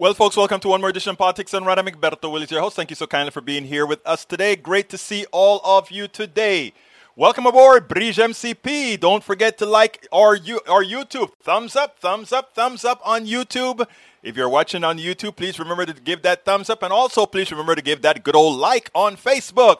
[0.00, 2.76] Well, folks, welcome to one more edition of Politics and Rada McBerto Willis, your host.
[2.76, 4.54] Thank you so kindly for being here with us today.
[4.54, 6.72] Great to see all of you today.
[7.16, 9.00] Welcome aboard, Bridge MCP.
[9.00, 10.34] Don't forget to like our,
[10.68, 11.32] our YouTube.
[11.40, 13.84] Thumbs up, thumbs up, thumbs up on YouTube.
[14.22, 16.84] If you're watching on YouTube, please remember to give that thumbs up.
[16.84, 19.78] And also, please remember to give that good old like on Facebook.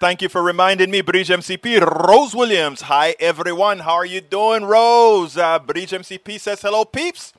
[0.00, 2.08] Thank you for reminding me, Bridge MCP.
[2.08, 2.80] Rose Williams.
[2.80, 3.80] Hi, everyone.
[3.80, 5.36] How are you doing, Rose?
[5.36, 7.34] Uh, Bridge MCP says hello, peeps.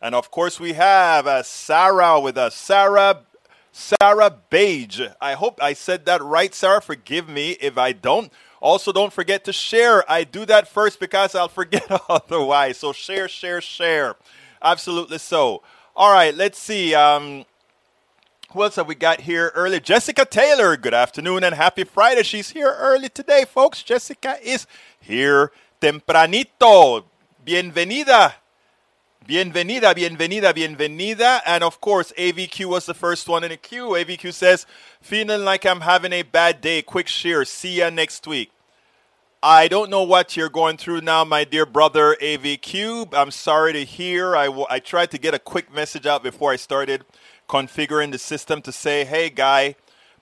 [0.00, 2.54] And of course, we have uh, Sarah with us.
[2.54, 3.22] Sarah,
[3.72, 5.00] Sarah Beige.
[5.20, 6.80] I hope I said that right, Sarah.
[6.80, 8.32] Forgive me if I don't.
[8.60, 10.08] Also, don't forget to share.
[10.10, 12.78] I do that first because I'll forget otherwise.
[12.78, 14.16] So share, share, share.
[14.62, 15.62] Absolutely so.
[15.96, 16.94] All right, let's see.
[16.94, 17.44] Um,
[18.52, 19.80] who else have we got here early?
[19.80, 20.76] Jessica Taylor.
[20.76, 22.22] Good afternoon and happy Friday.
[22.22, 23.82] She's here early today, folks.
[23.82, 24.66] Jessica is
[25.00, 27.04] here tempranito.
[27.44, 28.34] Bienvenida
[29.28, 31.42] Bienvenida, bienvenida, bienvenida.
[31.44, 33.88] And of course, AVQ was the first one in the queue.
[33.88, 34.64] AVQ says,
[35.02, 36.80] feeling like I'm having a bad day.
[36.80, 37.44] Quick share.
[37.44, 38.50] See ya next week.
[39.42, 43.12] I don't know what you're going through now, my dear brother AVQ.
[43.12, 44.34] I'm sorry to hear.
[44.34, 47.04] I, w- I tried to get a quick message out before I started
[47.50, 49.74] configuring the system to say, hey, guy,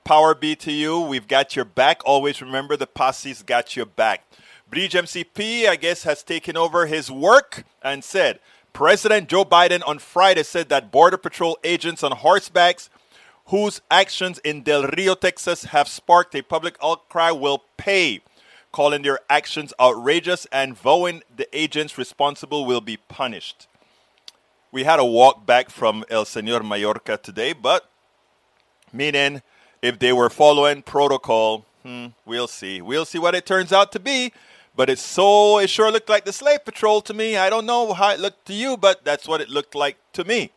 [0.02, 0.98] power be to you.
[0.98, 2.02] We've got your back.
[2.04, 4.24] Always remember the posse's got your back.
[4.68, 8.41] Bridge MCP, I guess, has taken over his work and said,
[8.77, 12.91] President Joe Biden on Friday said that Border Patrol agents on horsebacks
[13.46, 18.20] whose actions in Del Rio, Texas have sparked a public outcry will pay,
[18.72, 23.66] calling their actions outrageous and vowing the agents responsible will be punished.
[24.70, 27.88] We had a walk back from El Senor Mayorkas today, but
[28.92, 29.41] meaning
[29.80, 32.82] if they were following protocol, hmm, we'll see.
[32.82, 34.34] We'll see what it turns out to be.
[34.77, 37.38] But it's so, it sure looked like the slave patrol to me.
[37.38, 40.24] I don't know how it looked to you, but that's what it looked like to
[40.24, 40.52] me.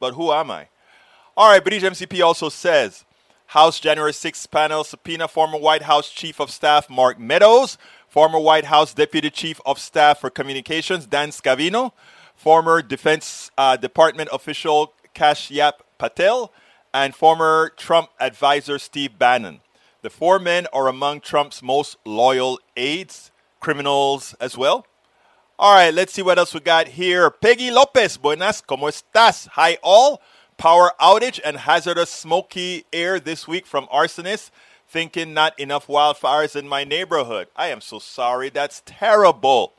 [0.00, 0.68] But who am I?
[1.36, 3.04] All right, Bridge MCP also says
[3.48, 7.76] House January 6th panel subpoena former White House Chief of Staff Mark Meadows,
[8.08, 11.92] former White House Deputy Chief of Staff for Communications Dan Scavino,
[12.34, 16.52] former Defense uh, Department official Kashyap Patel,
[16.94, 19.60] and former Trump advisor Steve Bannon.
[20.00, 23.30] The four men are among Trump's most loyal aides
[23.60, 24.86] criminals as well.
[25.58, 27.30] All right, let's see what else we got here.
[27.30, 29.48] Peggy Lopez, buenas, ¿cómo estás?
[29.48, 30.22] Hi, all.
[30.56, 34.50] Power outage and hazardous smoky air this week from arsonists.
[34.88, 37.48] Thinking not enough wildfires in my neighborhood.
[37.54, 38.48] I am so sorry.
[38.48, 39.74] That's terrible.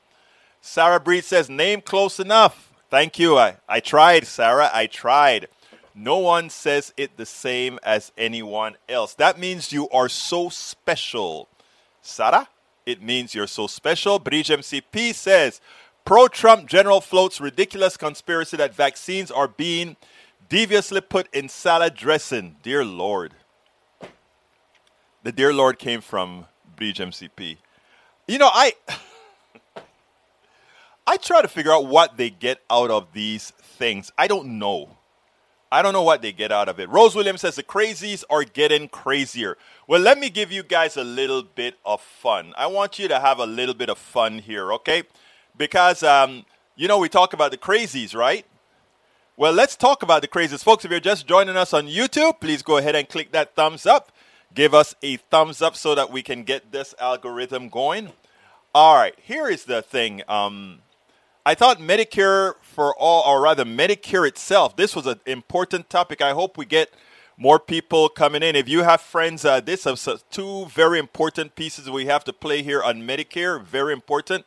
[0.62, 2.74] Sarah Breed says, name close enough.
[2.90, 3.38] Thank you.
[3.38, 4.70] I, I tried, Sarah.
[4.74, 5.48] I tried.
[5.96, 9.14] No one says it the same as anyone else.
[9.16, 11.50] That means you are so special.
[12.02, 12.48] Sarah?
[12.90, 14.18] It means you're so special.
[14.18, 15.62] Bridge MCP says
[16.06, 19.96] pro Trump general floats ridiculous conspiracy that vaccines are being
[20.50, 22.56] deviously put in salad dressing.
[22.64, 23.36] Dear Lord.
[25.22, 27.58] The dear Lord came from Bridge MCP.
[28.28, 28.74] You know, I.
[31.06, 34.12] I try to figure out what they get out of these things.
[34.18, 34.98] I don't know.
[35.72, 36.90] I don't know what they get out of it.
[36.90, 39.56] Rose Williams says the crazies are getting crazier.
[39.88, 42.54] Well, let me give you guys a little bit of fun.
[42.58, 45.04] I want you to have a little bit of fun here, okay?
[45.56, 48.46] Because, um, you know, we talk about the crazies, right?
[49.38, 50.64] Well, let's talk about the crazies.
[50.64, 53.86] Folks, if you're just joining us on YouTube, please go ahead and click that thumbs
[53.86, 54.12] up.
[54.56, 58.12] Give us a thumbs up so that we can get this algorithm going.
[58.74, 60.24] All right, here is the thing.
[60.28, 60.80] Um,
[61.46, 66.22] I thought Medicare for all, or rather Medicare itself, this was an important topic.
[66.22, 66.94] I hope we get
[67.38, 68.56] more people coming in.
[68.56, 72.62] If you have friends, uh, this is two very important pieces we have to play
[72.62, 73.64] here on Medicare.
[73.64, 74.46] Very important.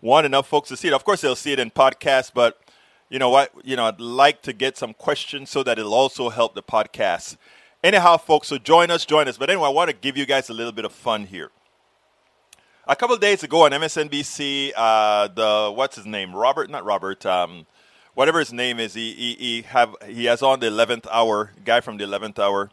[0.00, 0.94] One, enough folks to see it.
[0.94, 2.60] Of course, they'll see it in podcast, but
[3.08, 3.52] you know what?
[3.64, 7.38] You know, I'd like to get some questions so that it'll also help the podcast.
[7.82, 9.38] Anyhow, folks, so join us, join us.
[9.38, 11.50] But anyway, I want to give you guys a little bit of fun here.
[12.86, 16.36] A couple days ago on MSNBC, uh, the what's his name?
[16.36, 17.24] Robert, not Robert.
[17.24, 17.64] Um,
[18.12, 21.52] whatever his name is, he, he, he have he has on the eleventh hour.
[21.64, 22.70] Guy from the eleventh hour.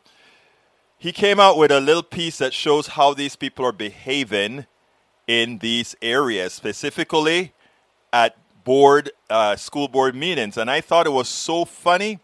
[0.97, 4.65] He came out with a little piece that shows how these people are behaving
[5.27, 7.53] in these areas, specifically
[8.11, 8.35] at
[8.65, 12.19] board uh, school board meetings, and I thought it was so funny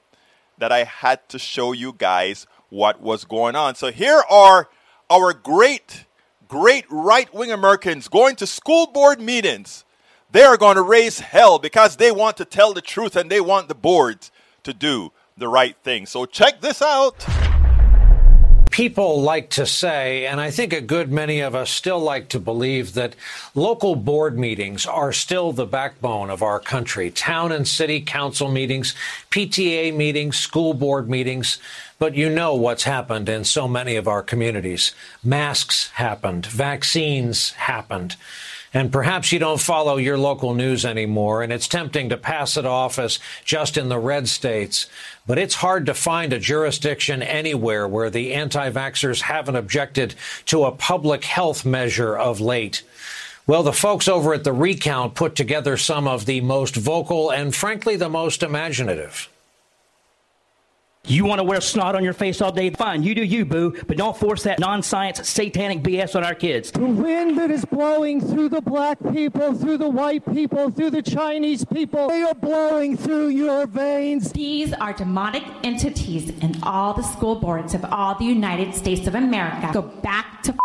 [0.58, 3.76] that I had to show you guys what was going on.
[3.76, 4.68] So here are
[5.10, 6.04] our great
[6.48, 9.84] great right wing Americans going to school board meetings,
[10.32, 13.42] they are going to raise hell because they want to tell the truth and they
[13.42, 14.32] want the boards
[14.64, 16.06] to do the right thing.
[16.06, 17.26] So check this out.
[18.78, 22.40] people like to say, and I think a good many of us still like to
[22.40, 23.16] believe, that
[23.56, 27.10] local board meetings are still the backbone of our country.
[27.10, 28.94] Town and city council meetings,
[29.32, 31.58] PTA meetings, school board meetings.
[32.00, 34.94] But you know what's happened in so many of our communities.
[35.24, 38.16] Masks happened, vaccines happened.
[38.74, 42.66] And perhaps you don't follow your local news anymore, and it's tempting to pass it
[42.66, 44.88] off as just in the red states.
[45.26, 50.14] But it's hard to find a jurisdiction anywhere where the anti vaxxers haven't objected
[50.48, 52.84] to a public health measure of late.
[53.48, 57.56] Well, the folks over at the Recount put together some of the most vocal and,
[57.56, 59.30] frankly, the most imaginative.
[61.08, 62.70] You want to wear snot on your face all day?
[62.70, 63.74] Fine, you do you, boo.
[63.88, 66.70] But don't force that non-science, satanic BS on our kids.
[66.70, 71.02] The wind that is blowing through the black people, through the white people, through the
[71.02, 74.34] Chinese people, they are blowing through your veins.
[74.34, 79.16] These are demonic entities, and all the school boards of all the United States of
[79.16, 80.56] America go back to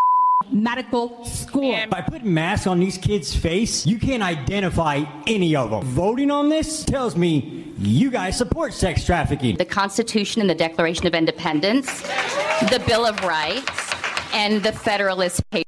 [0.50, 1.77] medical school.
[1.89, 5.85] By putting masks on these kids' face, you can't identify any of them.
[5.85, 9.56] Voting on this tells me you guys support sex trafficking.
[9.56, 12.02] The Constitution and the Declaration of Independence,
[12.70, 13.94] the Bill of Rights,
[14.32, 15.64] and the Federalist Papers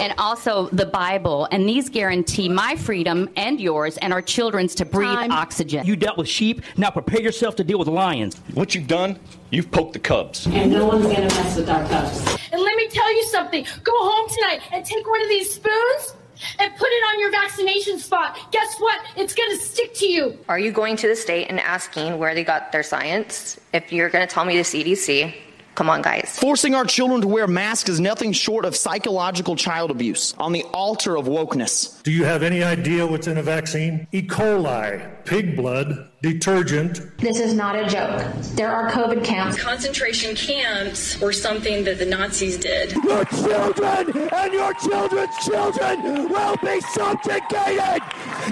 [0.00, 1.48] and also the Bible.
[1.50, 5.32] And these guarantee my freedom and yours and our children's to breathe Time.
[5.32, 5.86] oxygen.
[5.86, 8.36] You dealt with sheep, now prepare yourself to deal with lions.
[8.52, 9.18] What you've done,
[9.50, 10.46] you've poked the cubs.
[10.46, 12.18] And no one's gonna mess with our cubs.
[12.52, 16.14] And let me tell you something go home tonight and take one of these spoons
[16.58, 18.38] and put it on your vaccination spot.
[18.50, 19.00] Guess what?
[19.16, 20.38] It's going to stick to you.
[20.48, 23.60] Are you going to the state and asking where they got their science?
[23.72, 25.34] If you're going to tell me the CDC,
[25.74, 26.38] Come on, guys.
[26.38, 30.62] Forcing our children to wear masks is nothing short of psychological child abuse on the
[30.72, 32.00] altar of wokeness.
[32.04, 34.06] Do you have any idea what's in a vaccine?
[34.12, 34.22] E.
[34.22, 37.18] coli, pig blood, detergent.
[37.18, 38.22] This is not a joke.
[38.54, 39.60] There are COVID camps.
[39.60, 42.92] Concentration camps were something that the Nazis did.
[42.92, 48.02] Your children and your children's children will be subjugated.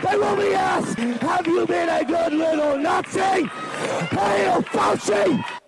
[0.03, 3.21] They will be asked, Have you been a good little Nazi?
[4.11, 5.62] Hail Fauci!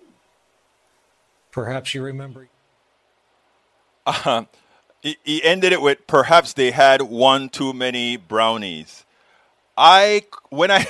[1.55, 2.49] Perhaps you remember.
[4.05, 4.43] Uh,
[5.01, 9.05] he, he ended it with perhaps they had one too many brownies.
[9.77, 10.85] I when I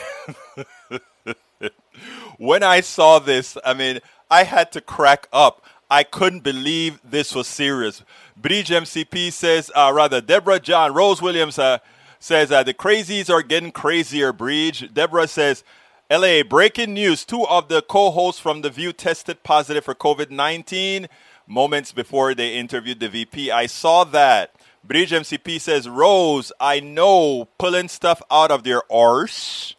[2.40, 4.00] when I saw this, I mean,
[4.32, 5.64] I had to crack up.
[5.92, 8.02] I couldn't believe this was serious.
[8.36, 11.78] Bridge MCP says, uh, rather, Deborah John, Rose Williams uh,
[12.20, 14.92] says, uh, the crazies are getting crazier, Bridge.
[14.92, 15.64] Deborah says,
[16.08, 17.26] LA, breaking news.
[17.26, 21.08] Two of the co hosts from The View tested positive for COVID 19
[21.48, 23.50] moments before they interviewed the VP.
[23.50, 24.54] I saw that.
[24.84, 29.76] Bridge MCP says, Rose, I know, pulling stuff out of their arse.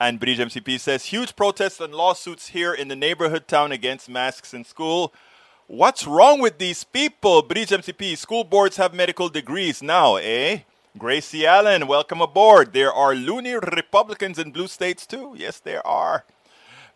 [0.00, 4.52] And Bridge MCP says, huge protests and lawsuits here in the neighborhood town against masks
[4.52, 5.14] in school.
[5.68, 7.40] What's wrong with these people?
[7.42, 10.62] Bridge MCP, school boards have medical degrees now, eh?
[10.98, 12.74] Gracie Allen, welcome aboard.
[12.74, 15.34] There are loony Republicans in blue states too.
[15.38, 16.24] Yes, there are.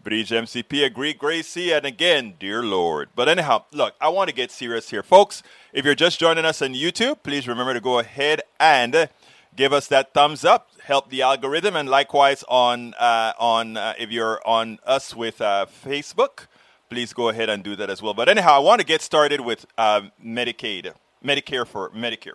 [0.03, 3.09] Bridge MCP agree, Gracie, and again, dear Lord.
[3.17, 5.03] But anyhow, look, I want to get serious here.
[5.03, 9.09] Folks, if you're just joining us on YouTube, please remember to go ahead and
[9.57, 14.11] give us that thumbs up, help the algorithm, and likewise on uh, on uh, if
[14.11, 16.49] you're on us with uh, Facebook,
[16.91, 18.13] please go ahead and do that as well.
[18.13, 20.93] But anyhow, I want to get started with um, Medicaid,
[21.25, 22.35] Medicare for Medicare.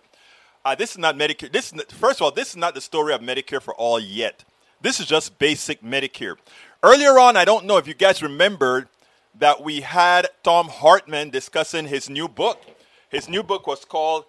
[0.64, 1.50] Uh, this is not Medicare.
[1.50, 4.44] This is, first of all, this is not the story of Medicare for all yet.
[4.80, 6.36] This is just basic Medicare.
[6.84, 8.88] Earlier on, I don't know if you guys remembered
[9.38, 12.62] that we had Thom Hartmann discussing his new book.
[13.08, 14.24] His new book was called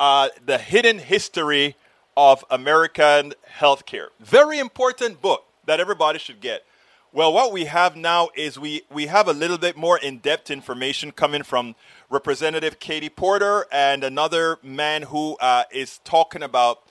[0.00, 1.76] uh, The Hidden History
[2.16, 4.08] of American Healthcare.
[4.18, 6.64] Very important book that everybody should get.
[7.12, 10.50] Well, what we have now is we, we have a little bit more in depth
[10.50, 11.76] information coming from
[12.08, 16.82] Representative Katie Porter and another man who uh, is talking about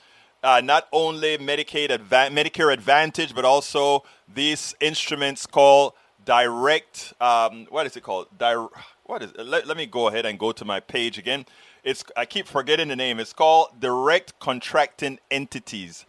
[0.43, 5.93] uh, not only Medicaid Adva- Medicare Advantage, but also these instruments called
[6.25, 7.13] direct.
[7.21, 8.27] Um, what is it called?
[8.37, 8.67] Di-
[9.05, 9.31] what is?
[9.31, 9.45] It?
[9.45, 11.45] Let, let me go ahead and go to my page again.
[11.83, 13.19] It's I keep forgetting the name.
[13.19, 16.05] It's called direct contracting entities.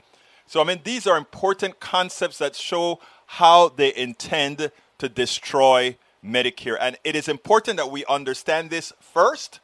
[0.47, 6.77] So I mean, these are important concepts that show how they intend to destroy Medicare.
[6.81, 9.61] And it is important that we understand this first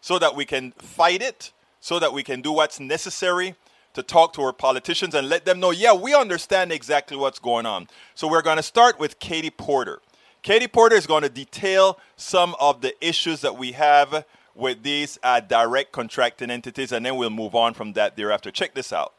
[0.00, 3.54] so that we can fight it, so that we can do what's necessary
[3.92, 7.66] to talk to our politicians and let them know, yeah, we understand exactly what's going
[7.66, 7.88] on.
[8.14, 10.00] So we're going to start with Katie Porter.
[10.42, 15.18] Katie Porter is going to detail some of the issues that we have with these
[15.22, 18.50] uh, direct contracting entities, and then we'll move on from that thereafter.
[18.50, 19.14] Check this out.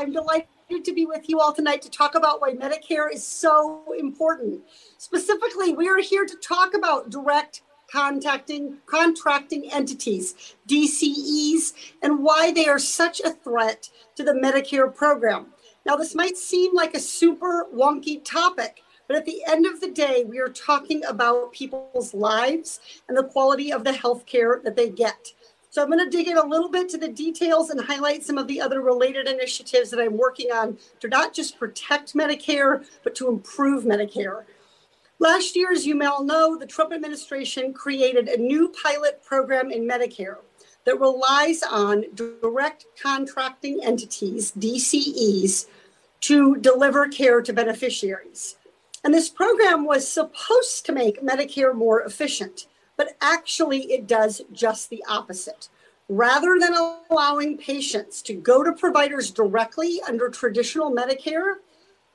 [0.00, 3.84] I'm delighted to be with you all tonight to talk about why Medicare is so
[3.98, 4.62] important.
[4.98, 12.66] Specifically, we are here to talk about direct contacting contracting entities, DCEs, and why they
[12.66, 15.46] are such a threat to the Medicare program.
[15.86, 19.90] Now, this might seem like a super wonky topic, but at the end of the
[19.90, 24.76] day, we are talking about people's lives and the quality of the health care that
[24.76, 25.28] they get.
[25.74, 28.38] So I'm going to dig in a little bit to the details and highlight some
[28.38, 33.16] of the other related initiatives that I'm working on to not just protect Medicare, but
[33.16, 34.44] to improve Medicare.
[35.18, 39.72] Last year, as you may all know, the Trump administration created a new pilot program
[39.72, 40.36] in Medicare
[40.84, 45.66] that relies on direct contracting entities, DCEs,
[46.20, 48.58] to deliver care to beneficiaries.
[49.02, 54.90] And this program was supposed to make Medicare more efficient but actually it does just
[54.90, 55.68] the opposite.
[56.08, 56.74] Rather than
[57.10, 61.54] allowing patients to go to providers directly under traditional Medicare,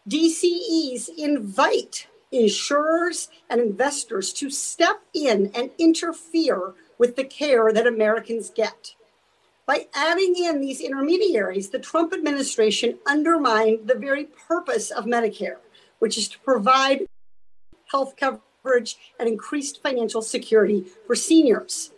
[0.07, 8.51] DCEs invite insurers and investors to step in and interfere with the care that Americans
[8.51, 8.93] get.
[9.65, 15.57] By adding in these intermediaries, the Trump administration undermined the very purpose of Medicare,
[15.99, 17.05] which is to provide
[17.91, 21.91] health coverage coverage and increased financial security for seniors.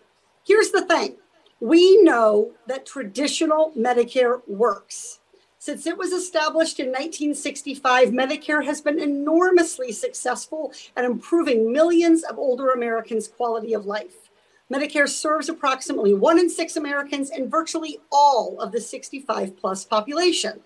[0.45, 1.17] Here's the thing
[1.59, 5.19] we know that traditional Medicare works.
[5.59, 12.39] Since it was established in 1965, Medicare has been enormously successful at improving millions of
[12.39, 14.31] older Americans' quality of life.
[14.73, 20.61] Medicare serves approximately one in six Americans and virtually all of the 65 plus population.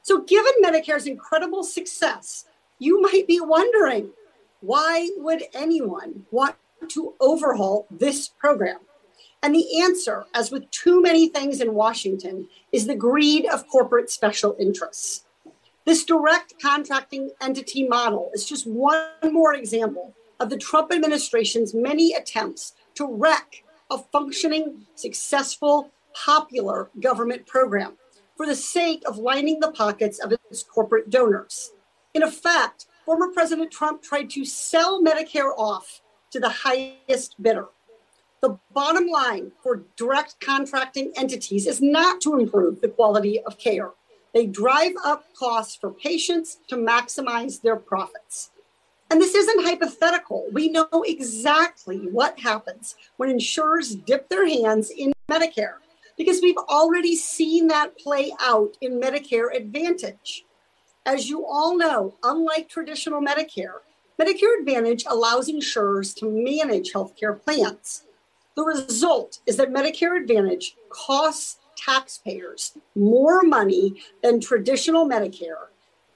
[0.00, 2.46] So, given Medicare's incredible success,
[2.78, 4.10] you might be wondering
[4.62, 6.56] why would anyone want
[6.88, 8.78] to overhaul this program?
[9.42, 14.08] And the answer, as with too many things in Washington, is the greed of corporate
[14.08, 15.24] special interests.
[15.84, 22.12] This direct contracting entity model is just one more example of the Trump administration's many
[22.12, 27.94] attempts to wreck a functioning, successful, popular government program
[28.36, 31.72] for the sake of lining the pockets of its corporate donors.
[32.14, 37.66] In effect, former President Trump tried to sell Medicare off to the highest bidder.
[38.40, 43.90] The bottom line for direct contracting entities is not to improve the quality of care.
[44.34, 48.50] They drive up costs for patients to maximize their profits.
[49.10, 50.46] And this isn't hypothetical.
[50.52, 55.74] We know exactly what happens when insurers dip their hands in Medicare
[56.16, 60.46] because we've already seen that play out in Medicare Advantage.
[61.04, 63.80] As you all know, unlike traditional Medicare,
[64.20, 68.04] Medicare Advantage allows insurers to manage healthcare plans.
[68.54, 75.66] The result is that Medicare Advantage costs taxpayers more money than traditional Medicare,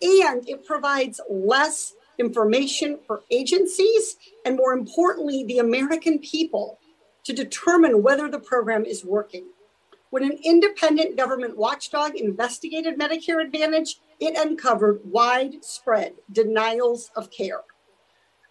[0.00, 6.78] and it provides less information for agencies and, more importantly, the American people
[7.25, 9.47] to determine whether the program is working.
[10.11, 17.63] When an independent government watchdog investigated Medicare Advantage, it uncovered widespread denials of care.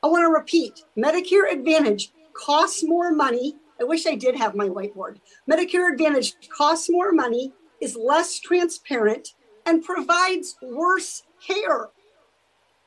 [0.04, 3.56] I want to repeat Medicare Advantage costs more money.
[3.80, 5.18] I wish I did have my whiteboard.
[5.50, 9.34] Medicare Advantage costs more money, is less transparent,
[9.66, 11.90] and provides worse care.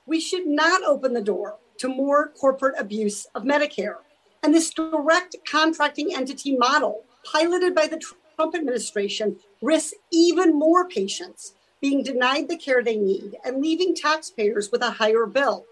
[0.07, 3.97] We should not open the door to more corporate abuse of Medicare.
[4.43, 8.01] And this direct contracting entity model, piloted by the
[8.39, 14.71] Trump administration risks even more patients being denied the care they need and leaving taxpayers
[14.71, 15.67] with a higher bill.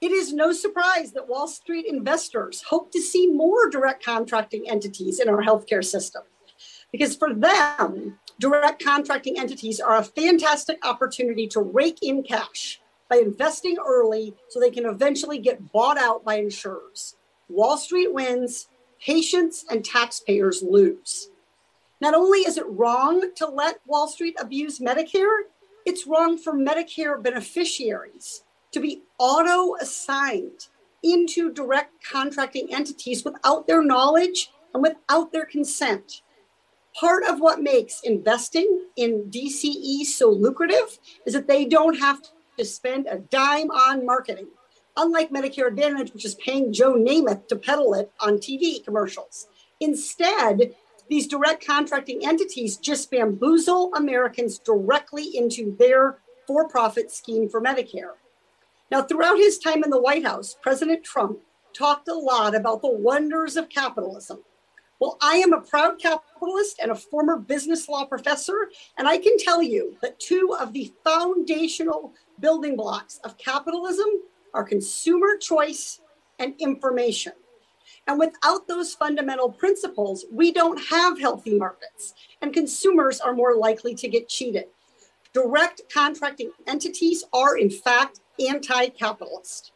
[0.00, 5.20] It is no surprise that Wall Street investors hope to see more direct contracting entities
[5.20, 6.22] in our healthcare system.
[6.90, 13.18] Because for them, direct contracting entities are a fantastic opportunity to rake in cash by
[13.18, 17.14] investing early so they can eventually get bought out by insurers.
[17.48, 18.66] Wall Street wins,
[19.00, 21.30] patients and taxpayers lose.
[22.00, 25.42] Not only is it wrong to let Wall Street abuse Medicare,
[25.84, 30.68] it's wrong for Medicare beneficiaries to be auto assigned
[31.02, 36.22] into direct contracting entities without their knowledge and without their consent.
[36.94, 42.20] Part of what makes investing in DCE so lucrative is that they don't have
[42.58, 44.48] to spend a dime on marketing,
[44.96, 49.46] unlike Medicare Advantage, which is paying Joe Namath to peddle it on TV commercials.
[49.80, 50.74] Instead,
[51.08, 58.12] these direct contracting entities just bamboozle Americans directly into their for profit scheme for Medicare.
[58.90, 61.38] Now, throughout his time in the White House, President Trump
[61.74, 64.42] talked a lot about the wonders of capitalism.
[65.00, 69.38] Well, I am a proud capitalist and a former business law professor, and I can
[69.38, 74.08] tell you that two of the foundational building blocks of capitalism
[74.54, 76.00] are consumer choice
[76.38, 77.32] and information.
[78.08, 83.94] And without those fundamental principles, we don't have healthy markets, and consumers are more likely
[83.96, 84.64] to get cheated.
[85.34, 89.72] Direct contracting entities are, in fact, anti capitalist.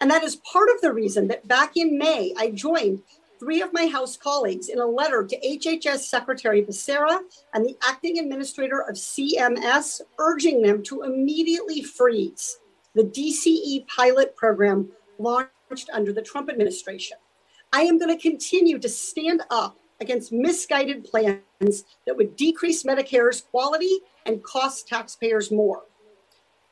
[0.00, 3.02] And that is part of the reason that back in May, I joined
[3.38, 7.20] three of my House colleagues in a letter to HHS Secretary Becerra
[7.54, 12.58] and the acting administrator of CMS, urging them to immediately freeze
[12.94, 17.18] the DCE pilot program launched under the Trump administration.
[17.72, 23.40] I am going to continue to stand up against misguided plans that would decrease Medicare's
[23.40, 25.84] quality and cost taxpayers more.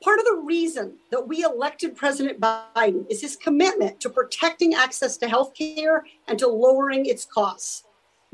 [0.02, 5.16] Part of the reason that we elected President Biden is his commitment to protecting access
[5.18, 7.84] to health care and to lowering its costs.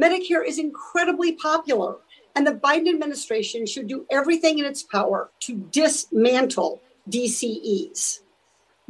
[0.01, 1.99] Medicare is incredibly popular,
[2.35, 8.21] and the Biden administration should do everything in its power to dismantle DCEs.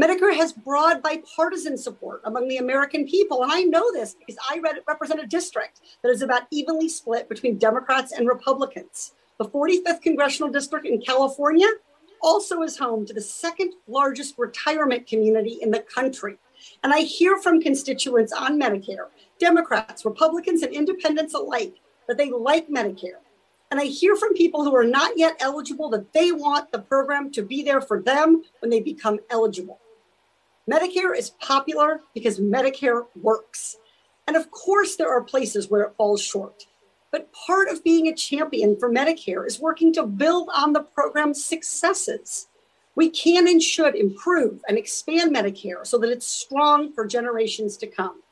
[0.00, 3.42] Medicare has broad bipartisan support among the American people.
[3.42, 7.58] And I know this because I represent a district that is about evenly split between
[7.58, 9.12] Democrats and Republicans.
[9.36, 11.66] The 45th Congressional District in California
[12.22, 16.38] also is home to the second largest retirement community in the country.
[16.82, 21.74] And I hear from constituents on Medicare, Democrats, Republicans, and independents alike,
[22.08, 23.20] that they like Medicare.
[23.70, 27.30] And I hear from people who are not yet eligible that they want the program
[27.32, 29.78] to be there for them when they become eligible.
[30.70, 33.76] Medicare is popular because Medicare works.
[34.26, 36.66] And of course, there are places where it falls short.
[37.10, 41.44] But part of being a champion for Medicare is working to build on the program's
[41.44, 42.46] successes.
[42.94, 47.88] We can and should improve and expand Medicare so that it's strong for generations to
[47.88, 48.22] come.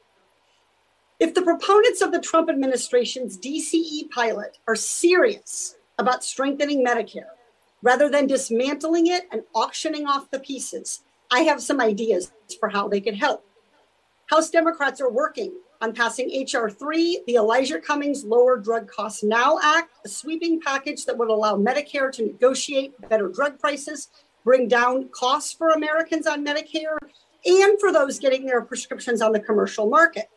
[1.18, 7.34] If the proponents of the Trump administration's DCE pilot are serious about strengthening Medicare,
[7.82, 12.88] rather than dismantling it and auctioning off the pieces, I have some ideas for how
[12.88, 13.44] they could help.
[14.26, 16.70] House Democrats are working on passing H.R.
[16.70, 21.56] 3, the Elijah Cummings Lower Drug Costs Now Act, a sweeping package that would allow
[21.56, 24.08] Medicare to negotiate better drug prices,
[24.42, 26.96] bring down costs for Americans on Medicare,
[27.44, 30.28] and for those getting their prescriptions on the commercial market.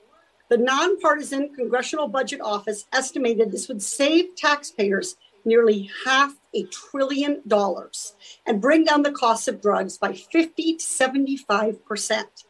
[0.50, 8.16] The nonpartisan Congressional Budget Office estimated this would save taxpayers nearly half a trillion dollars
[8.46, 12.46] and bring down the cost of drugs by 50 to 75 percent.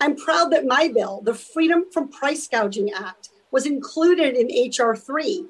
[0.00, 4.96] I'm proud that my bill, the Freedom from Price Gouging Act, was included in H.R.
[4.96, 5.46] 3.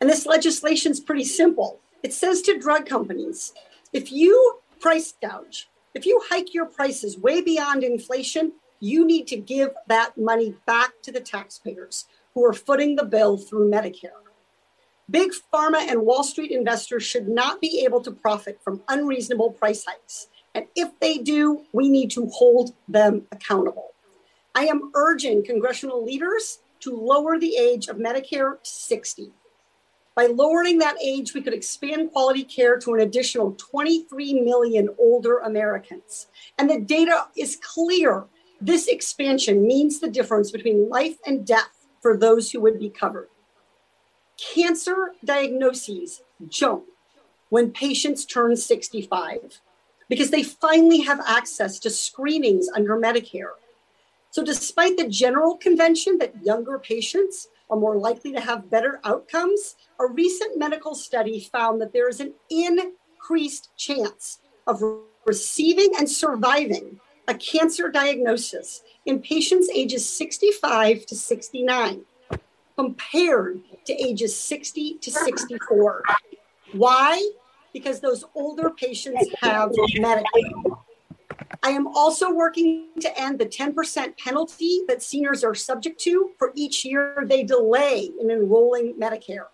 [0.00, 1.80] And this legislation is pretty simple.
[2.04, 3.52] It says to drug companies
[3.92, 9.36] if you price gouge, if you hike your prices way beyond inflation, you need to
[9.36, 14.27] give that money back to the taxpayers who are footing the bill through Medicare.
[15.10, 19.86] Big pharma and Wall Street investors should not be able to profit from unreasonable price
[19.86, 20.28] hikes.
[20.54, 23.92] And if they do, we need to hold them accountable.
[24.54, 29.32] I am urging congressional leaders to lower the age of Medicare to 60.
[30.14, 35.38] By lowering that age, we could expand quality care to an additional 23 million older
[35.38, 36.26] Americans.
[36.58, 38.26] And the data is clear.
[38.60, 43.28] This expansion means the difference between life and death for those who would be covered
[44.38, 46.84] cancer diagnoses jump
[47.50, 49.60] when patients turn 65
[50.08, 53.52] because they finally have access to screenings under Medicare.
[54.30, 59.76] So, despite the general convention that younger patients are more likely to have better outcomes,
[59.98, 64.82] a recent medical study found that there is an increased chance of
[65.26, 72.04] receiving and surviving a cancer diagnosis in patients ages 65 to 69
[72.78, 76.02] compared to ages 60 to 64.
[76.72, 77.30] Why?
[77.72, 80.78] Because those older patients have Medicare.
[81.64, 86.52] I am also working to end the 10% penalty that seniors are subject to for
[86.54, 89.46] each year they delay in enrolling Medicare.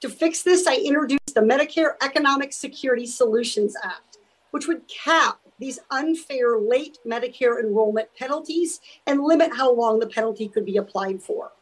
[0.00, 4.18] To fix this, I introduced the Medicare Economic Security Solutions Act,
[4.50, 10.48] which would cap these unfair late Medicare enrollment penalties and limit how long the penalty
[10.48, 11.52] could be applied for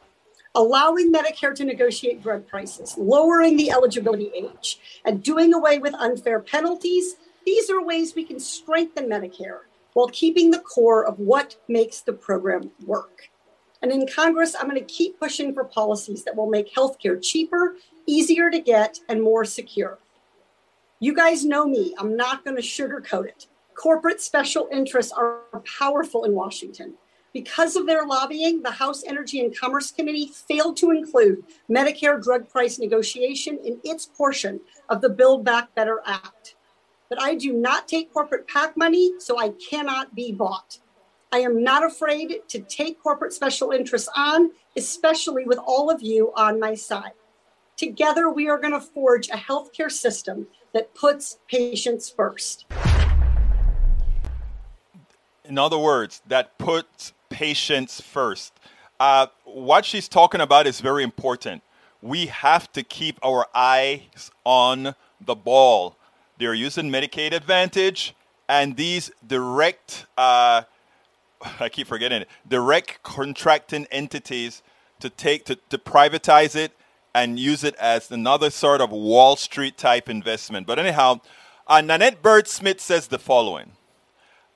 [0.55, 6.39] allowing Medicare to negotiate drug prices, lowering the eligibility age, and doing away with unfair
[6.39, 7.15] penalties.
[7.45, 9.61] These are ways we can strengthen Medicare
[9.93, 13.29] while keeping the core of what makes the program work.
[13.81, 17.75] And in Congress, I'm going to keep pushing for policies that will make healthcare cheaper,
[18.05, 19.99] easier to get, and more secure.
[20.99, 23.47] You guys know me, I'm not going to sugarcoat it.
[23.75, 25.41] Corporate special interests are
[25.79, 26.93] powerful in Washington.
[27.33, 32.47] Because of their lobbying, the House Energy and Commerce Committee failed to include Medicare drug
[32.47, 36.53] price negotiation in its portion of the Build Back Better Act.
[37.09, 40.77] But I do not take corporate PAC money, so I cannot be bought.
[41.31, 46.31] I am not afraid to take corporate special interests on, especially with all of you
[46.35, 47.13] on my side.
[47.77, 52.67] Together, we are going to forge a healthcare system that puts patients first.
[55.45, 58.53] In other words, that puts patients first.
[58.99, 61.63] Uh, what she's talking about is very important.
[62.01, 65.97] We have to keep our eyes on the ball.
[66.37, 68.15] They're using Medicaid Advantage
[68.47, 70.61] and these direct, uh,
[71.59, 74.61] I keep forgetting it, direct contracting entities
[74.99, 76.71] to take to, to privatize it
[77.15, 80.67] and use it as another sort of Wall Street type investment.
[80.67, 81.21] But anyhow,
[81.67, 83.71] uh, Nanette Bird Smith says the following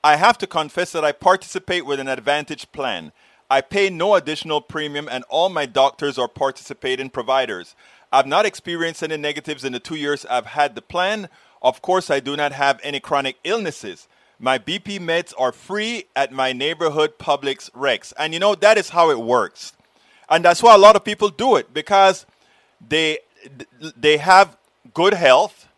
[0.02, 3.12] I have to confess that I participate with an Advantage plan.
[3.50, 7.74] I pay no additional premium, and all my doctors are participating providers.
[8.12, 11.28] I've not experienced any negatives in the two years I've had the plan.
[11.62, 14.08] Of course, I do not have any chronic illnesses.
[14.38, 18.12] My BP meds are free at my neighborhood Publix Rex.
[18.16, 19.72] And you know, that is how it works.
[20.30, 22.24] And that's why a lot of people do it because
[22.86, 23.18] they
[23.96, 24.56] they have
[24.94, 25.68] good health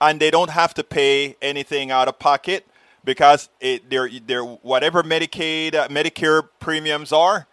[0.00, 2.66] and they don't have to pay anything out of pocket
[3.06, 7.46] because it, they're, they're whatever Medicaid, uh, Medicare premiums are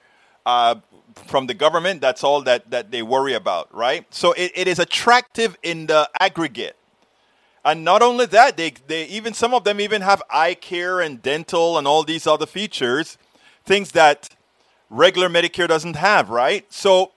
[0.46, 0.76] uh,
[1.28, 4.06] from the government, that's all that, that they worry about, right?
[4.14, 6.76] So it, it is attractive in the aggregate.
[7.64, 11.22] And not only that, they, they even some of them even have eye care and
[11.22, 13.18] dental and all these other features,
[13.64, 14.36] things that
[14.90, 16.66] regular Medicare doesn't have, right?
[16.74, 17.12] So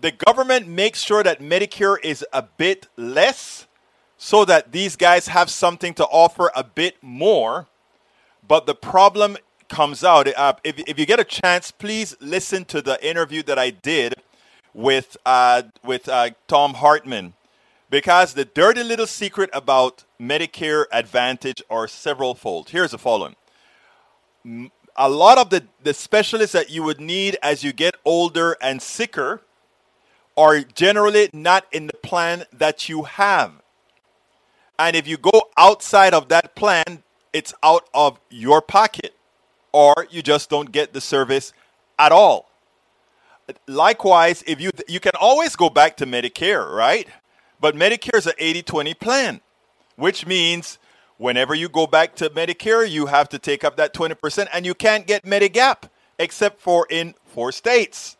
[0.00, 3.65] the government makes sure that Medicare is a bit less
[4.18, 7.66] so that these guys have something to offer a bit more.
[8.46, 9.36] But the problem
[9.68, 10.28] comes out.
[10.28, 14.14] Uh, if, if you get a chance, please listen to the interview that I did
[14.72, 17.34] with, uh, with uh, Thom Hartmann.
[17.88, 22.70] Because the dirty little secret about Medicare Advantage are several fold.
[22.70, 23.36] Here's the following
[24.96, 28.80] a lot of the, the specialists that you would need as you get older and
[28.80, 29.42] sicker
[30.36, 33.52] are generally not in the plan that you have.
[34.78, 39.14] And if you go outside of that plan, it's out of your pocket,
[39.72, 41.52] or you just don't get the service
[41.98, 42.50] at all.
[43.66, 47.06] Likewise, if you you can always go back to Medicare, right?
[47.60, 49.40] But Medicare is an 80-20 plan,
[49.96, 50.78] which means
[51.16, 54.74] whenever you go back to Medicare, you have to take up that 20% and you
[54.74, 58.16] can't get Medigap except for in four states.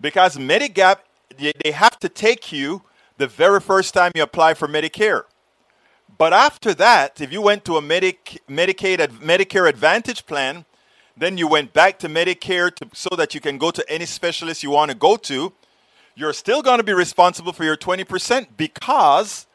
[0.00, 0.98] Because Medigap
[1.36, 2.82] they have to take you
[3.16, 5.24] the very first time you apply for Medicare.
[6.16, 10.64] But after that, if you went to a Medic, Medicaid, Medicare Advantage plan,
[11.16, 14.62] then you went back to Medicare to, so that you can go to any specialist
[14.62, 15.52] you want to go to,
[16.14, 19.46] you're still going to be responsible for your 20% because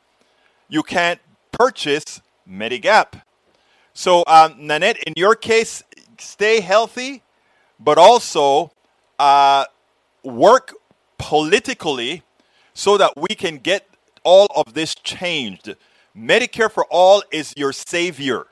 [0.67, 1.19] you can't
[1.51, 3.21] purchase Medigap.
[3.93, 5.83] So, um, Nanette, in your case,
[6.17, 7.23] stay healthy,
[7.79, 8.71] but also
[9.17, 9.65] uh,
[10.23, 10.73] work
[11.17, 12.23] politically
[12.73, 13.87] so that we can get
[14.23, 15.75] all of this changed.
[16.19, 18.47] Medicare for All is your savior.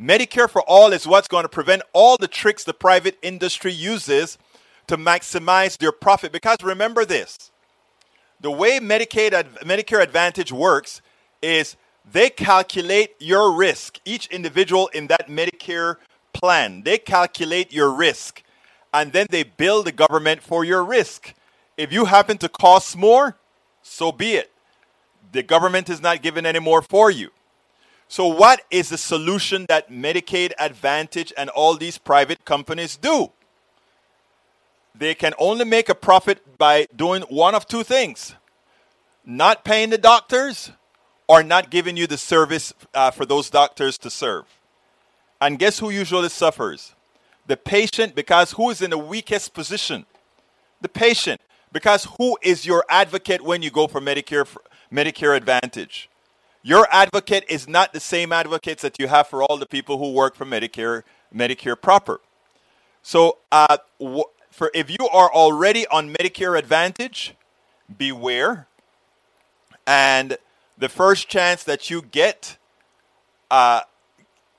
[0.00, 4.38] Medicare for All is what's going to prevent all the tricks the private industry uses
[4.86, 6.32] to maximize their profit.
[6.32, 7.50] Because remember this
[8.40, 11.02] the way Medicaid, Medicare Advantage works
[11.42, 11.76] is
[12.10, 15.96] they calculate your risk, each individual in that Medicare
[16.32, 16.82] plan.
[16.82, 18.42] They calculate your risk
[18.94, 21.34] and then they bill the government for your risk.
[21.76, 23.36] If you happen to cost more,
[23.82, 24.51] so be it.
[25.32, 27.30] The government is not giving any more for you.
[28.08, 33.32] So, what is the solution that Medicaid Advantage and all these private companies do?
[34.94, 38.34] They can only make a profit by doing one of two things
[39.24, 40.72] not paying the doctors
[41.28, 44.44] or not giving you the service uh, for those doctors to serve.
[45.40, 46.94] And guess who usually suffers?
[47.46, 50.06] The patient, because who is in the weakest position?
[50.80, 51.40] The patient.
[51.72, 54.46] Because who is your advocate when you go for Medicare
[54.92, 56.08] Medicare Advantage?
[56.62, 60.12] Your advocate is not the same advocates that you have for all the people who
[60.12, 61.02] work for Medicare
[61.34, 62.20] Medicare proper.
[63.02, 63.78] So, uh,
[64.50, 67.34] for if you are already on Medicare Advantage,
[67.96, 68.68] beware.
[69.86, 70.36] And
[70.78, 72.56] the first chance that you get,
[73.50, 73.80] uh,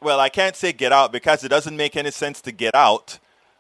[0.02, 3.20] well, I can't say get out because it doesn't make any sense to get out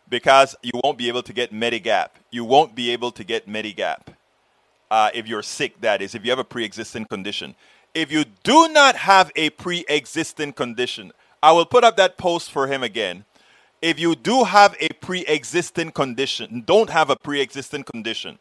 [0.09, 2.09] because you won't be able to get Medigap.
[2.29, 4.12] You won't be able to get Medigap
[4.93, 7.55] uh, if you're sick, that is, if you have a pre existing condition.
[7.95, 12.51] If you do not have a pre existing condition, I will put up that post
[12.51, 13.25] for him again.
[13.81, 18.37] If you do have a pre existing condition, don't have a pre existing condition,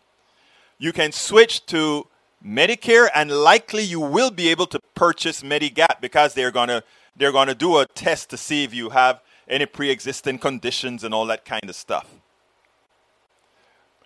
[0.79, 2.07] you can switch to
[2.45, 6.85] Medicare and likely you will be able to purchase Medigap because they're going to
[7.17, 11.15] they're going to do a test to see if you have any pre-existing conditions and
[11.15, 12.07] all that kind of stuff.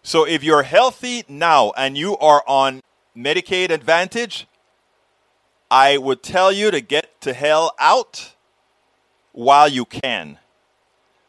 [0.06, 2.80] So if you're healthy now and you are on
[3.16, 4.46] Medicaid Advantage,
[5.68, 8.36] I would tell you to get to hell out
[9.32, 10.38] while you can.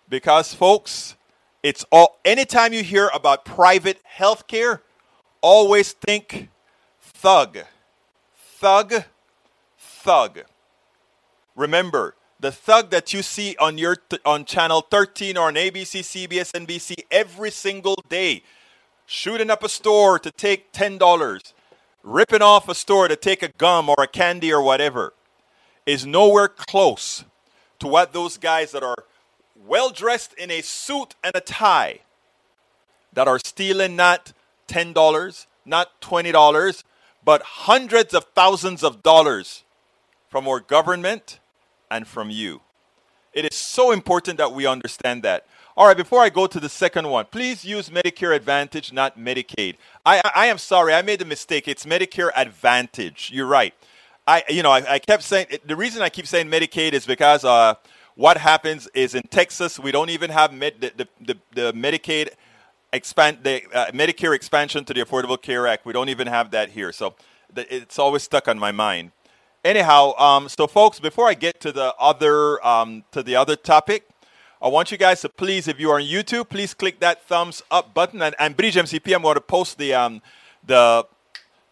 [0.07, 1.15] Because folks,
[1.63, 4.83] it's all anytime you hear about private health care,
[5.41, 6.49] always think
[7.01, 7.57] thug.
[8.35, 9.05] Thug,
[9.79, 10.41] thug.
[11.55, 16.51] Remember, the thug that you see on your on channel 13 or on ABC, CBS,
[16.51, 18.43] NBC every single day,
[19.07, 21.53] shooting up a store to take $10,
[22.03, 25.13] ripping off a store to take a gum or a candy or whatever,
[25.85, 27.23] is nowhere close
[27.79, 29.05] to what those guys that are
[29.65, 32.01] well dressed in a suit and a tie
[33.13, 34.33] that are stealing not
[34.67, 36.83] $10, not $20,
[37.23, 39.63] but hundreds of thousands of dollars
[40.29, 41.39] from our government
[41.89, 42.61] and from you.
[43.33, 45.45] It is so important that we understand that.
[45.77, 49.75] All right, before I go to the second one, please use Medicare Advantage, not Medicaid.
[50.03, 51.67] I, I, I am sorry, I made a mistake.
[51.67, 53.29] It's Medicare Advantage.
[53.31, 53.75] You're right.
[54.25, 57.45] I, you know, I, I kept saying the reason I keep saying Medicaid is because
[57.45, 57.75] uh,
[58.15, 62.29] what happens is in Texas we don't even have med, the, the, the, the Medicaid
[62.91, 65.85] expand the uh, Medicare expansion to the Affordable Care Act.
[65.85, 67.13] We don't even have that here, so
[67.53, 69.11] the, it's always stuck on my mind.
[69.63, 74.09] Anyhow, um, so folks, before I get to the other um, to the other topic,
[74.59, 77.61] I want you guys to please, if you are on YouTube, please click that thumbs
[77.69, 78.21] up button.
[78.21, 80.21] And, and Bridge MCP, I'm going to post the um,
[80.65, 81.05] the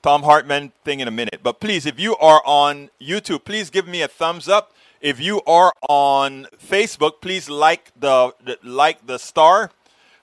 [0.04, 1.40] Thom Hartmann thing in a minute.
[1.42, 4.72] But please, if you are on YouTube, please give me a thumbs up.
[5.02, 9.72] If you are on Facebook, please like the, the like the star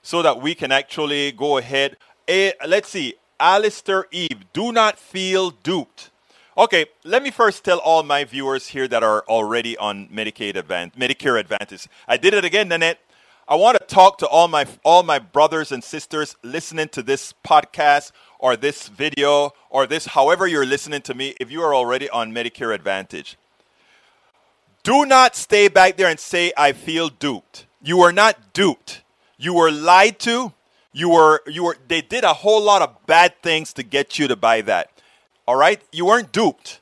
[0.01, 1.97] so that we can actually go ahead.
[2.29, 3.15] Eh, let's see.
[3.41, 6.11] Alistair Eve, do not feel duped.
[6.55, 10.93] Okay, let me first tell all my viewers here that are already on Medicaid Advantage,
[10.99, 11.87] Medicare Advantage.
[12.07, 12.99] I did it again, Nanette.
[13.47, 17.33] I want to talk to all my all my brothers and sisters listening to this
[17.43, 22.07] podcast or this video or this however you're listening to me if you are already
[22.11, 23.35] on Medicare Advantage.
[24.83, 27.65] Do not stay back there and say I feel duped.
[27.81, 29.01] You are not duped.
[29.37, 30.53] You were lied to.
[30.91, 34.27] You were you were they did a whole lot of bad things to get you
[34.27, 34.92] to buy that.
[35.47, 35.81] All right?
[35.91, 36.79] You weren't duped.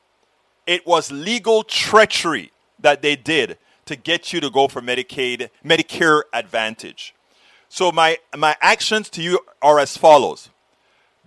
[0.67, 6.23] It was legal treachery that they did to get you to go for Medicaid, Medicare
[6.33, 7.13] Advantage.
[7.69, 10.49] So my my actions to you are as follows.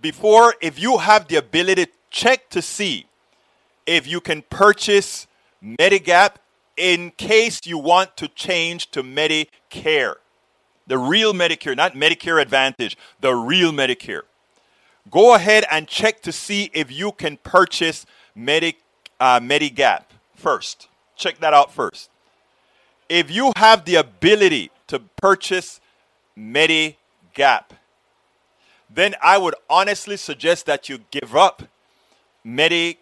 [0.01, 3.07] Before if you have the ability check to see
[3.85, 5.27] if you can purchase
[5.63, 6.35] Medigap
[6.77, 10.15] in case you want to change to Medicare.
[10.87, 14.21] The real Medicare, not Medicare Advantage, the real Medicare
[15.09, 18.77] go ahead and check to see if you can purchase Medi,
[19.19, 20.03] uh, Medigap
[20.35, 20.87] first.
[21.15, 22.09] Check that out first.
[23.07, 25.79] If you have the ability to purchase
[26.37, 27.65] Medigap,
[28.89, 31.63] then I would honestly suggest that you give up
[32.43, 32.99] Medi,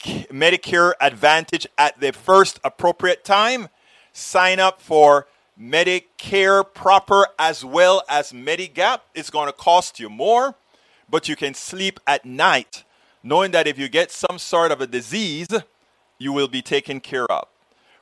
[0.00, 3.68] Medicare Advantage at the first appropriate time.
[4.12, 5.26] Sign up for
[5.60, 9.00] Medicare proper as well as Medigap.
[9.14, 10.54] It's going to cost you more
[11.12, 12.84] but you can sleep at night
[13.22, 15.48] knowing that if you get some sort of a disease,
[16.18, 17.46] you will be taken care of.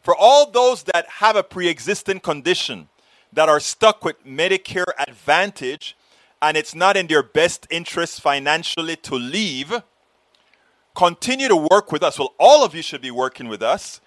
[0.01, 2.89] For all those that have a pre existing condition
[3.33, 5.97] that are stuck with Medicare Advantage
[6.41, 9.83] and it's not in their best interest financially to leave,
[10.95, 12.17] continue to work with us.
[12.19, 14.01] Well, all of you should be working with us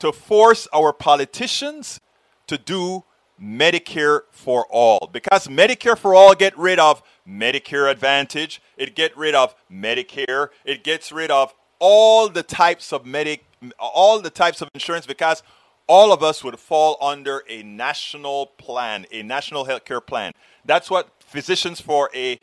[0.00, 1.98] to force our politicians
[2.46, 3.04] to do
[3.40, 9.34] Medicare for all because Medicare for all get rid of Medicare Advantage, it get rid
[9.34, 13.44] of Medicare, it gets rid of all the types of medic
[13.78, 15.42] all the types of insurance because
[15.86, 20.32] all of us would fall under a national plan, a national health care plan.
[20.64, 22.38] That's what Physicians for a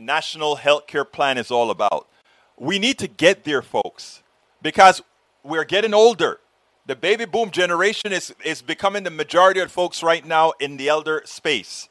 [0.00, 2.08] National Health Care Plan is all about.
[2.56, 4.22] We need to get there, folks,
[4.62, 5.02] because
[5.42, 6.40] we're getting older.
[6.86, 10.88] The baby boom generation is, is becoming the majority of folks right now in the
[10.88, 11.88] elder space.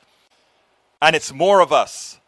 [1.02, 2.20] And it's more of us.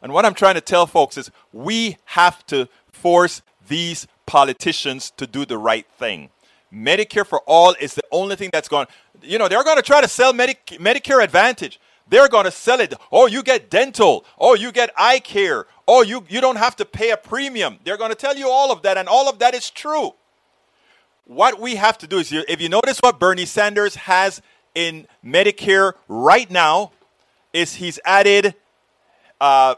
[0.00, 5.26] And what I'm trying to tell folks is we have to force these politicians to
[5.26, 6.30] do the right thing.
[6.72, 8.86] Medicare for all is the only thing that's going,
[9.22, 11.78] you know, they're going to try to sell Medi- Medicare Advantage.
[12.08, 12.94] They're going to sell it.
[13.12, 14.24] Oh, you get dental.
[14.38, 15.66] Oh, you get eye care.
[15.86, 17.78] Oh, you, you don't have to pay a premium.
[17.84, 20.12] They're going to tell you all of that, and all of that is true.
[21.26, 24.40] What we have to do is, if you notice what Bernie Sanders has
[24.74, 26.92] in Medicare right now,
[27.52, 28.54] is he's added
[29.40, 29.74] uh,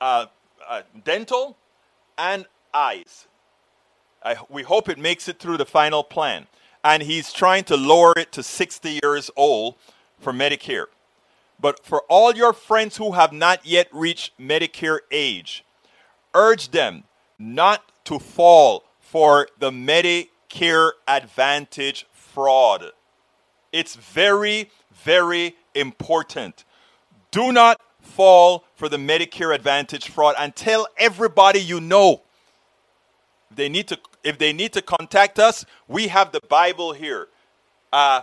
[0.00, 0.26] uh,
[0.68, 1.56] uh, dental
[2.16, 3.26] and eyes.
[4.22, 6.46] I, we hope it makes it through the final plan.
[6.84, 9.76] and he's trying to lower it to 60 years old
[10.18, 10.86] for Medicare.
[11.60, 15.64] But for all your friends who have not yet reached Medicare age,
[16.34, 17.04] urge them
[17.38, 22.92] not to fall for the Medicare Advantage fraud.
[23.70, 24.70] It's very,
[25.04, 26.64] very important.
[27.30, 32.22] Do not fall for the Medicare Advantage fraud and tell everybody you know.
[33.54, 37.28] They need to, if they need to contact us, we have the Bible here.
[37.92, 38.22] Uh,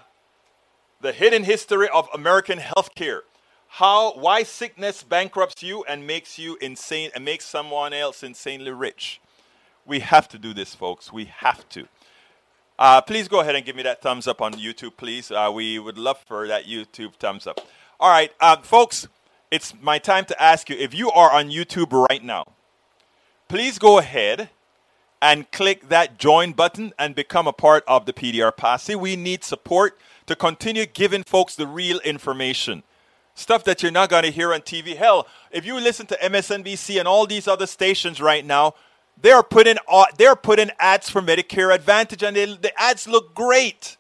[1.01, 3.19] the hidden history of American healthcare.
[3.67, 9.21] How why sickness bankrupts you and makes you insane and makes someone else insanely rich.
[9.89, 11.11] We have to do this, folks.
[11.11, 11.87] We have to.
[12.77, 15.31] Uh, please go ahead and give me that thumbs up on YouTube, please.
[15.31, 17.59] Uh, we would love for that YouTube thumbs up.
[17.99, 19.07] All right, uh, folks,
[19.49, 22.45] it's my time to ask you if you are on YouTube right now,
[23.47, 24.49] please go ahead
[25.23, 28.93] and click that join button and become a part of the PDR Posse.
[28.93, 29.97] We need support
[30.27, 32.83] to continue giving folks the real information.
[33.33, 34.95] Stuff that you're not going to hear on TV.
[34.95, 38.75] Hell, if you listen to MSNBC and all these other stations right now,
[39.21, 39.77] they're putting
[40.17, 43.97] they're putting ads for Medicare Advantage, and they, the ads look great.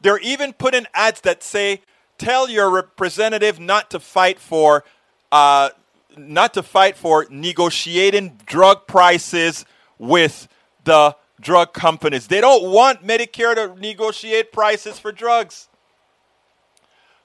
[0.00, 1.82] They're even putting ads that say,
[2.18, 4.84] "Tell your representative not to fight for,
[5.32, 5.70] uh,
[6.16, 9.64] not to fight for negotiating drug prices
[9.98, 10.48] with
[10.84, 12.26] the drug companies.
[12.26, 15.68] They don't want Medicare to negotiate prices for drugs."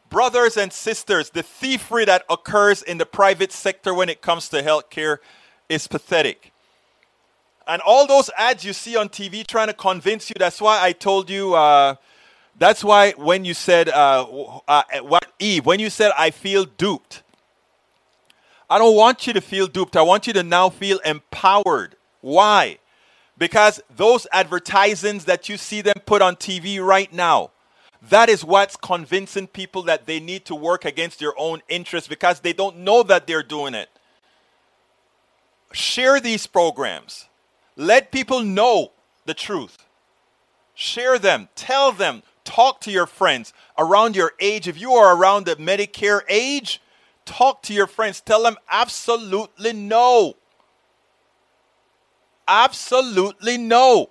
[0.10, 4.62] Brothers and sisters, the thievery that occurs in the private sector when it comes to
[4.62, 5.18] healthcare
[5.68, 6.54] is pathetic.
[7.68, 10.92] And all those ads you see on TV trying to convince you, that's why I
[10.92, 11.96] told you, uh,
[12.58, 17.24] that's why when you said, uh, uh, what, Eve, when you said, I feel duped,
[18.70, 19.96] I don't want you to feel duped.
[19.96, 21.96] I want you to now feel empowered.
[22.22, 22.80] Why?
[23.38, 27.52] Because those advertisements that you see them put on TV right now,
[28.10, 32.40] that is what's convincing people that they need to work against their own interests because
[32.40, 33.90] they don't know that they're doing it.
[35.74, 37.28] Share these programs.
[37.76, 38.92] Let people know
[39.26, 39.86] the truth.
[40.74, 44.68] Share them, tell them, talk to your friends around your age.
[44.68, 46.82] If you are around the Medicare age,
[47.26, 48.22] talk to your friends.
[48.22, 50.36] Tell them absolutely no.
[52.48, 54.10] Absolutely no.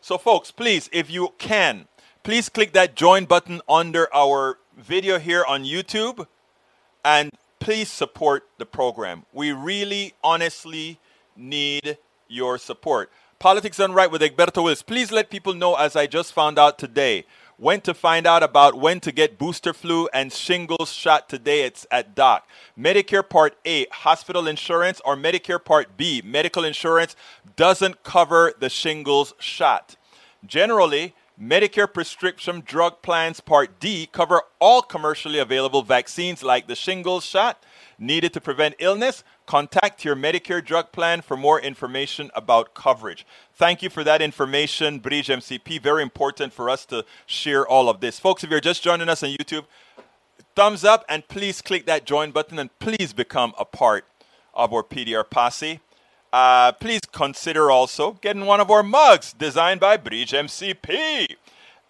[0.00, 1.86] So, folks, please, if you can,
[2.24, 6.26] please click that join button under our video here on YouTube
[7.04, 7.30] and
[7.60, 9.24] please support the program.
[9.32, 10.98] We really, honestly
[11.36, 13.10] need your support.
[13.38, 14.82] Politics Done Right with Egberto Willies.
[14.82, 17.24] Please let people know, as I just found out today,
[17.56, 21.62] when to find out about when to get booster flu and shingles shot today.
[21.62, 22.48] It's at Doc.
[22.78, 27.14] Medicare Part A, hospital insurance, or Medicare Part B, medical insurance,
[27.56, 29.96] doesn't cover the shingles shot.
[30.46, 37.24] Generally, Medicare prescription drug plans Part D cover all commercially available vaccines like the shingles
[37.24, 37.64] shot
[38.02, 43.24] needed to prevent illness, contact your Medicare drug plan for more information about coverage.
[43.54, 45.80] Thank you for that information, Bridge MCP.
[45.80, 48.18] Very important for us to share all of this.
[48.18, 49.64] Folks, if you're just joining us on YouTube,
[50.54, 54.04] thumbs up and please click that join button and please become a part
[54.52, 55.80] of our PDR posse.
[56.32, 61.26] Uh, please consider also getting one of our mugs designed by Bridge MCP.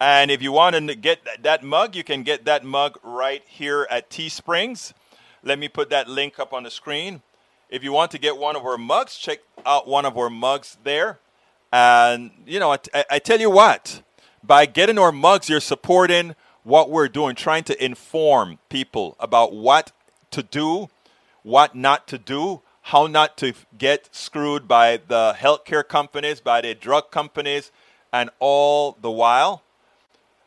[0.00, 3.86] And if you want to get that mug, you can get that mug right here
[3.88, 4.94] at Teesprings.
[5.44, 7.22] Let me put that link up on the screen.
[7.68, 10.76] If you want to get one of our mugs, check out one of our mugs
[10.84, 11.18] there.
[11.72, 14.02] And, you know, I, I tell you what,
[14.44, 19.90] by getting our mugs, you're supporting what we're doing, trying to inform people about what
[20.30, 20.88] to do,
[21.42, 26.74] what not to do, how not to get screwed by the healthcare companies, by the
[26.74, 27.72] drug companies,
[28.12, 29.62] and all the while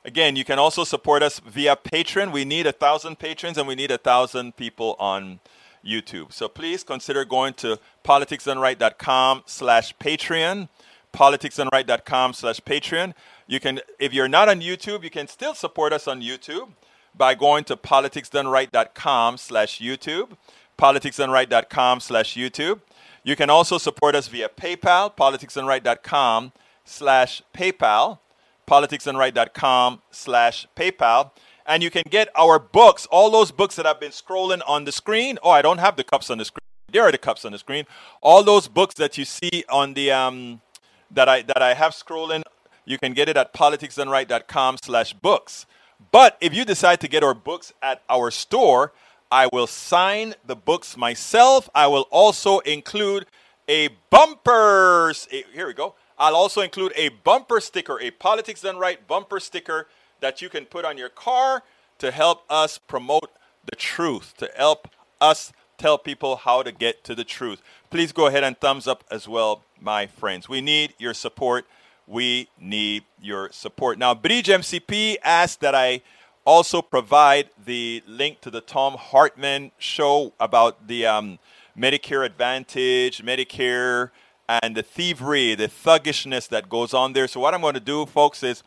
[0.06, 2.32] Again, you can also support us via Patreon.
[2.32, 5.40] We need a thousand patrons and we need a thousand people on
[5.84, 6.32] YouTube.
[6.32, 10.70] So please consider going to politicsdoneright.com slash Patreon,
[11.12, 13.16] politicsdoneright.com slash Patreon.
[13.48, 16.70] You can, if you're not on YouTube, you can still support us on YouTube
[17.18, 20.38] by going to politicsdoneright.com slash YouTube,
[20.78, 22.82] politicsdoneright.com slash YouTube.
[23.24, 26.52] You can also support us via PayPal, politicsdoneright.com
[26.84, 28.20] slash PayPal
[28.68, 31.32] politicsdoneright.com slash PayPal.
[31.66, 34.92] And you can get our books, all those books that I've been scrolling on the
[34.92, 35.40] screen.
[35.42, 36.60] Oh, I don't have the cups on the screen.
[36.92, 37.86] There are the cups on the screen.
[38.22, 40.62] All those books that you see on the um,
[41.10, 42.44] that I that I have scrolling,
[42.86, 45.66] you can get it at politicsdoneright.com slash books.
[46.12, 48.94] But if you decide to get our books at our store,
[49.32, 51.68] I will sign the books myself.
[51.74, 53.26] I will also include
[53.68, 55.28] a bumpers.
[55.32, 59.88] Here we go I'll also include a bumper sticker, a Politics Done Right bumper sticker
[60.22, 61.64] that you can put on your car
[62.00, 63.32] to help us promote
[63.70, 64.88] the truth, to help
[65.20, 67.62] us tell people how to get to the truth.
[67.90, 70.48] Please go ahead and thumbs up as well, my friends.
[70.48, 71.66] We need your support.
[72.08, 73.98] We need your support.
[73.98, 76.02] Now, Bridge MCP asked that I
[76.46, 81.40] also provide the link to the Thom Hartmann show about the um,
[81.78, 84.12] Medicare Advantage, Medicare,
[84.48, 87.28] and the thievery, the thuggishness that goes on there.
[87.28, 88.64] So, what I'm going to do, folks, is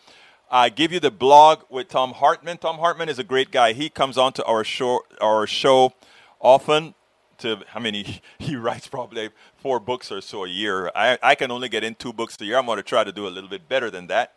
[0.50, 2.58] I give you the blog with Thom Hartmann.
[2.58, 3.72] Thom Hartmann is a great guy.
[3.72, 5.92] He comes on to our show, our show
[6.40, 6.94] often.
[7.38, 10.90] To I mean, he, he writes probably four books or so a year.
[10.94, 12.58] I, I can only get in two books a year.
[12.58, 14.34] I'm going to try to do a little bit better than that.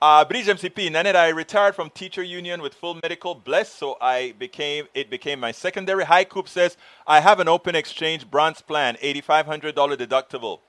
[0.00, 4.34] Uh, Bridge MCP, Nanette, I retired from teacher union with full medical blessed, so I
[4.38, 6.04] became it became my secondary.
[6.04, 6.76] Haiku says
[7.06, 10.60] I have an open exchange bronze plan, eighty five hundred dollar deductible.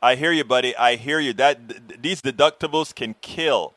[0.00, 0.76] I hear you, buddy.
[0.76, 1.32] I hear you.
[1.32, 3.74] That th- these deductibles can kill.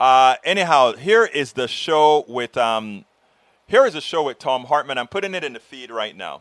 [0.00, 3.04] Uh, anyhow, here is the show with um,
[3.66, 4.96] here is a show with Thom Hartmann.
[4.96, 6.40] I'm putting it in the feed right now.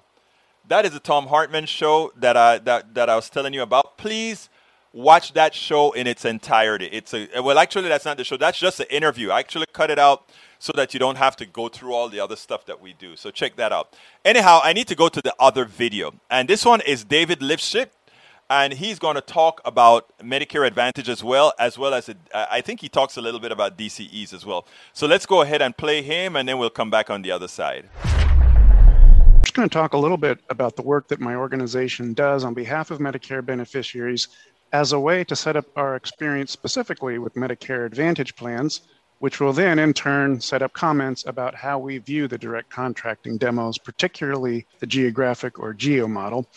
[0.66, 3.98] That is the Thom Hartmann show that I that that I was telling you about.
[3.98, 4.48] Please
[4.94, 6.90] watch that show in its entirety.
[6.92, 8.38] It's a well, actually, that's not the show.
[8.38, 9.30] That's just an interview.
[9.32, 10.30] I actually cut it out
[10.60, 13.16] so that you don't have to go through all the other stuff that we do.
[13.16, 13.96] So check that out.
[14.26, 17.90] Anyhow, I need to go to the other video, and this one is David Lipschutz,
[18.50, 22.62] and he's going to talk about Medicare Advantage as well, as well as uh, I
[22.62, 24.66] think he talks a little bit about DCEs as well.
[24.94, 27.48] So let's go ahead and play him, and then we'll come back on the other
[27.48, 27.90] side.
[28.04, 32.44] I'm just going to talk a little bit about the work that my organization does
[32.44, 34.30] on behalf of Medicare beneficiaries
[34.74, 38.82] as a way to set up our experience specifically with Medicare Advantage plans,
[39.20, 43.38] which will then in turn set up comments about how we view the direct contracting
[43.38, 46.48] demos, particularly the geographic or geo model.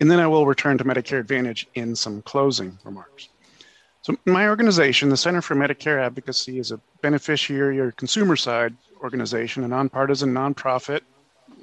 [0.00, 3.28] And then I will return to Medicare Advantage in some closing remarks.
[4.02, 9.64] So, my organization, the Center for Medicare Advocacy, is a beneficiary or consumer side organization,
[9.64, 11.00] a nonpartisan nonprofit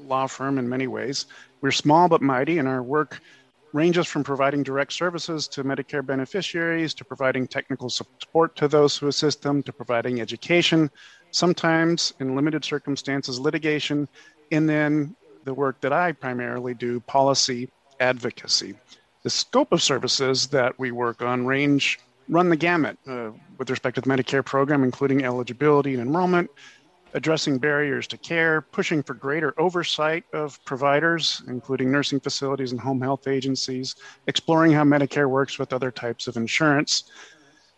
[0.08, 1.26] law firm in many ways.
[1.62, 3.22] We're small but mighty, and our work
[3.74, 9.08] ranges from providing direct services to Medicare beneficiaries to providing technical support to those who
[9.08, 10.90] assist them to providing education,
[11.32, 14.08] sometimes in limited circumstances, litigation,
[14.52, 17.70] and then the work that I primarily do, policy
[18.00, 18.76] advocacy.
[19.24, 22.00] The scope of services that we work on range
[22.30, 26.50] run the gamut uh, with respect to the Medicare program, including eligibility and enrollment,
[27.14, 33.02] addressing barriers to care, pushing for greater oversight of providers, including nursing facilities and home
[33.02, 33.96] health agencies,
[34.28, 37.06] exploring how Medicare works with other types of insurance.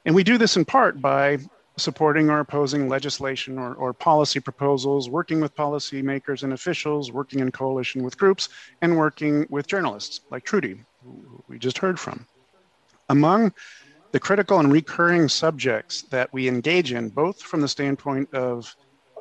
[0.06, 1.40] And we do this in part by
[1.78, 7.52] supporting or opposing legislation or, or policy proposals, working with policymakers and officials, working in
[7.52, 8.50] coalition with groups,
[8.82, 12.26] and working with journalists like Trudy, who we just heard from.
[13.10, 13.54] Among
[14.14, 18.74] the critical and recurring subjects that we engage in, both from the standpoint of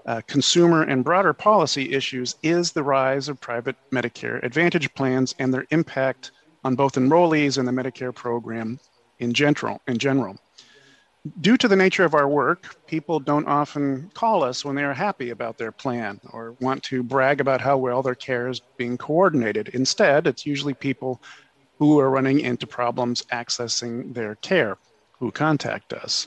[0.06, 5.52] uh, consumer and broader policy issues is the rise of private Medicare Advantage plans and
[5.52, 6.30] their impact
[6.62, 8.78] on both enrollees and the Medicare program
[9.18, 9.80] in general.
[9.86, 10.36] In general.
[11.40, 14.92] Due to the nature of our work, people don't often call us when they are
[14.92, 18.98] happy about their plan or want to brag about how well their care is being
[18.98, 19.70] coordinated.
[19.70, 21.22] Instead, it's usually people
[21.78, 24.76] who are running into problems accessing their care
[25.18, 26.26] who contact us.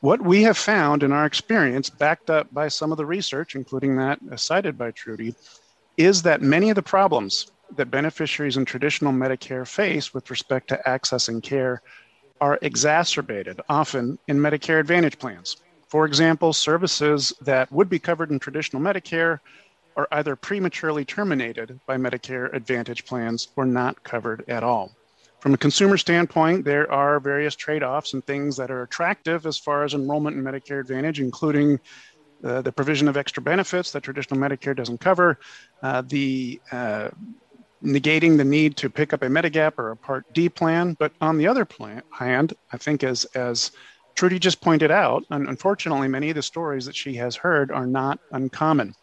[0.00, 3.96] What we have found in our experience, backed up by some of the research, including
[3.96, 5.34] that cited by Trudy,
[5.96, 10.80] is that many of the problems that beneficiaries in traditional Medicare face with respect to
[10.86, 11.82] accessing care
[12.40, 15.56] are exacerbated, often in Medicare Advantage plans.
[15.88, 19.40] For example, services that would be covered in traditional Medicare
[19.96, 24.92] are either prematurely terminated by Medicare Advantage plans or not covered at all.
[25.40, 29.56] From a consumer standpoint, there are various trade offs and things that are attractive as
[29.56, 31.78] far as enrollment in Medicare Advantage, including
[32.42, 35.38] uh, the provision of extra benefits that traditional Medicare doesn't cover,
[35.82, 37.08] uh, the uh,
[37.84, 40.96] negating the need to pick up a Medigap or a Part D plan.
[40.98, 43.70] But on the other plan, hand, I think as as
[44.16, 47.86] Trudy just pointed out, and unfortunately, many of the stories that she has heard are
[47.86, 48.94] not uncommon.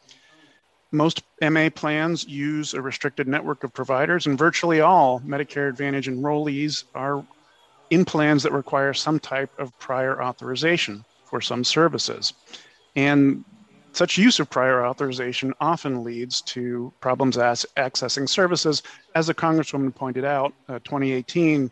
[0.96, 6.86] Most MA plans use a restricted network of providers, and virtually all Medicare Advantage enrollees
[6.96, 7.26] are
[7.89, 12.34] in plans that require some type of prior authorization for some services.
[12.96, 13.43] And
[13.91, 18.84] such use of prior authorization often leads to problems accessing services.
[19.16, 21.72] As the Congresswoman pointed out, a 2018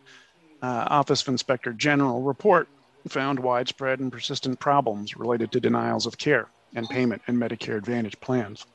[0.62, 2.68] uh, Office of Inspector General report
[3.08, 8.20] found widespread and persistent problems related to denials of care and payment in Medicare Advantage
[8.22, 8.66] plans.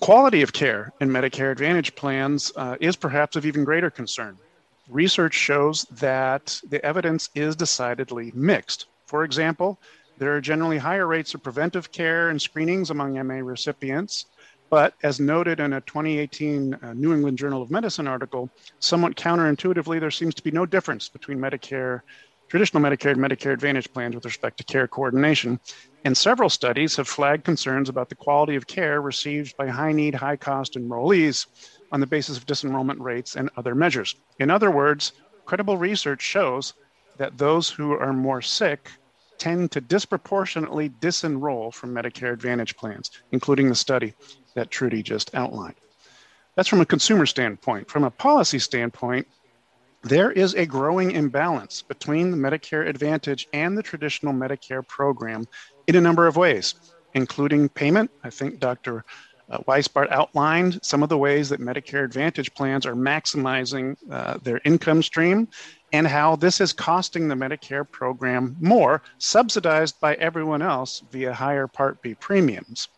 [0.00, 4.36] Quality of care in Medicare Advantage plans uh, is perhaps of even greater concern.
[4.88, 8.86] research shows that the evidence is decidedly mixed.
[9.06, 9.80] For example,
[10.18, 14.26] there are generally higher rates of preventive care and screenings among MA recipients.
[14.68, 20.00] But as noted in a 2018 uh, New England Journal of Medicine article, somewhat counterintuitively,
[20.00, 22.00] there seems to be no difference between Medicare,
[22.48, 25.60] traditional Medicare, and Medicare Advantage plans with respect to care coordination.
[26.04, 30.14] And several studies have flagged concerns about the quality of care received by high need,
[30.14, 31.46] high cost enrollees
[31.90, 34.14] on the basis of disenrollment rates and other measures.
[34.38, 35.12] In other words,
[35.46, 36.74] credible research shows
[37.16, 38.90] that those who are more sick
[39.38, 44.12] tend to disproportionately disenroll from Medicare Advantage plans, including the study
[44.54, 45.74] that Trudy just outlined.
[46.54, 47.90] That's from a consumer standpoint.
[47.90, 49.26] From a policy standpoint,
[50.02, 55.46] there is a growing imbalance between the Medicare Advantage and the traditional Medicare program
[55.86, 56.74] in a number of ways,
[57.14, 58.10] including payment.
[58.22, 59.04] I think Dr.
[59.50, 64.60] Uh, Weisbart outlined some of the ways that Medicare Advantage plans are maximizing uh, their
[64.64, 65.48] income stream
[65.92, 71.66] and how this is costing the Medicare program more, subsidized by everyone else via higher
[71.66, 72.88] Part B premiums.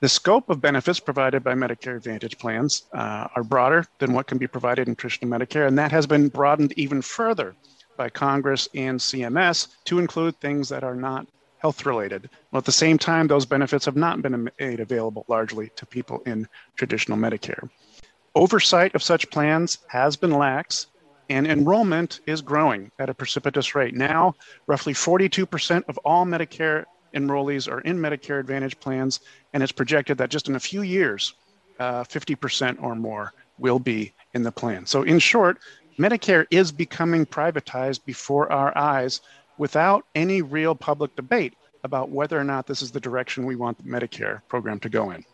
[0.00, 4.36] The scope of benefits provided by Medicare Advantage plans uh, are broader than what can
[4.36, 7.56] be provided in traditional Medicare, and that has been broadened even further
[7.96, 11.26] by Congress and CMS to include things that are not
[11.58, 12.28] health related.
[12.50, 16.22] Well, at the same time, those benefits have not been made available largely to people
[16.26, 17.68] in traditional Medicare.
[18.34, 20.88] Oversight of such plans has been lax,
[21.30, 23.94] and enrollment is growing at a precipitous rate.
[23.94, 24.34] Now,
[24.66, 26.84] roughly 42% of all Medicare
[27.14, 29.20] enrollees are in Medicare Advantage plans,
[29.52, 31.34] and it's projected that just in a few years,
[31.78, 34.86] uh, 50% or more will be in the plan.
[34.86, 35.58] So, in short,
[35.98, 39.22] Medicare is becoming privatized before our eyes
[39.58, 41.54] without any real public debate
[41.84, 45.10] about whether or not this is the direction we want the Medicare program to go
[45.10, 45.24] in.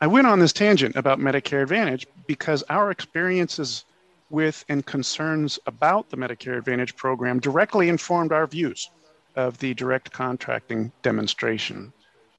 [0.00, 3.84] I went on this tangent about Medicare Advantage because our experiences
[4.30, 8.90] with and concerns about the Medicare Advantage program directly informed our views
[9.36, 11.92] of the direct contracting demonstration.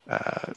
[0.09, 0.53] Uh,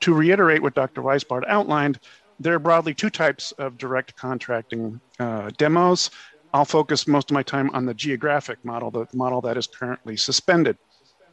[0.00, 1.02] to reiterate what Dr.
[1.02, 1.98] Weisbart outlined,
[2.38, 6.10] there are broadly two types of direct contracting uh, demos.
[6.52, 10.16] I'll focus most of my time on the geographic model, the model that is currently
[10.16, 10.76] suspended.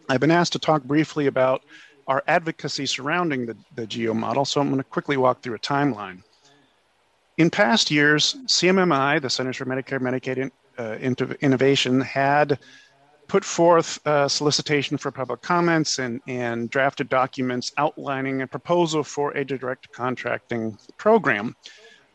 [0.10, 1.64] I've been asked to talk briefly about
[2.08, 5.60] our advocacy surrounding the, the GEO model, so I'm going to quickly walk through a
[5.60, 6.24] timeline.
[7.38, 12.60] In past years, CMMI, the Centers for Medicare and Medicaid uh, Innovation, had
[13.28, 19.32] put forth a solicitation for public comments and, and drafted documents outlining a proposal for
[19.32, 21.56] a direct contracting program.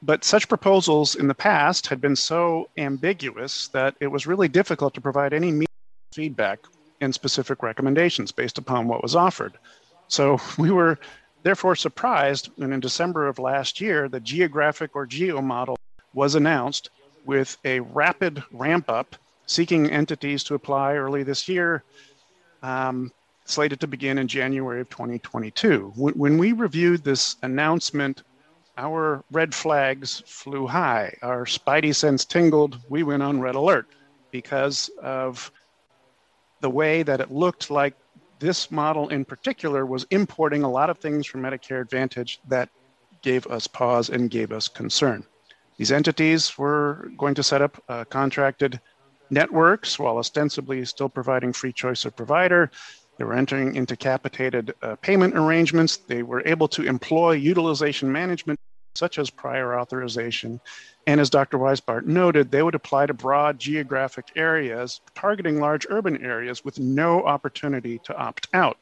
[0.02, 4.94] But such proposals in the past had been so ambiguous that it was really difficult
[4.94, 5.64] to provide any
[6.12, 6.58] feedback
[7.00, 9.52] and specific recommendations based upon what was offered.
[10.08, 10.98] So we were
[11.44, 15.76] therefore surprised when in December of last year, the geographic or geo model
[16.14, 16.90] was announced
[17.24, 21.84] with a rapid ramp up seeking entities to apply early this year,
[22.62, 23.12] um,
[23.44, 25.92] slated to begin in January of 2022.
[25.96, 28.22] When we reviewed this announcement,
[28.76, 31.16] our red flags flew high.
[31.22, 32.78] Our spidey sense tingled.
[32.88, 33.86] We went on red alert
[34.30, 35.50] because of
[36.60, 37.94] the way that it looked like
[38.38, 42.68] this model in particular was importing a lot of things from Medicare Advantage that
[43.20, 45.24] gave us pause and gave us concern.
[45.76, 48.80] These entities were going to set up a contracted
[49.30, 52.70] networks while ostensibly still providing free choice of provider.
[53.18, 55.98] They were entering into capitated uh, payment arrangements.
[55.98, 58.58] They were able to employ utilization management,
[58.94, 60.60] such as prior authorization.
[61.06, 61.58] And as Dr.
[61.58, 67.22] Weisbart noted, they would apply to broad geographic areas, targeting large urban areas with no
[67.24, 68.78] opportunity to opt out.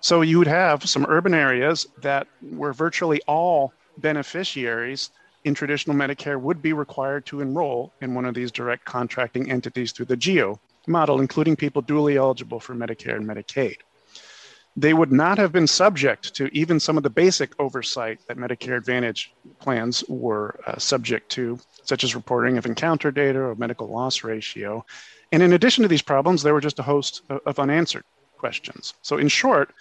[0.00, 5.10] So you would have some urban areas that were virtually all beneficiaries
[5.44, 9.92] in traditional Medicare would be required to enroll in one of these direct contracting entities
[9.92, 13.76] through the GEO model, including people duly eligible for Medicare and Medicaid.
[14.74, 18.78] They would not have been subject to even some of the basic oversight that Medicare
[18.78, 24.24] Advantage plans were uh, subject to, such as reporting of encounter data or medical loss
[24.24, 24.84] ratio.
[25.30, 28.04] And in addition to these problems, there were just a host of unanswered
[28.38, 28.94] questions.
[29.02, 29.74] So, in short,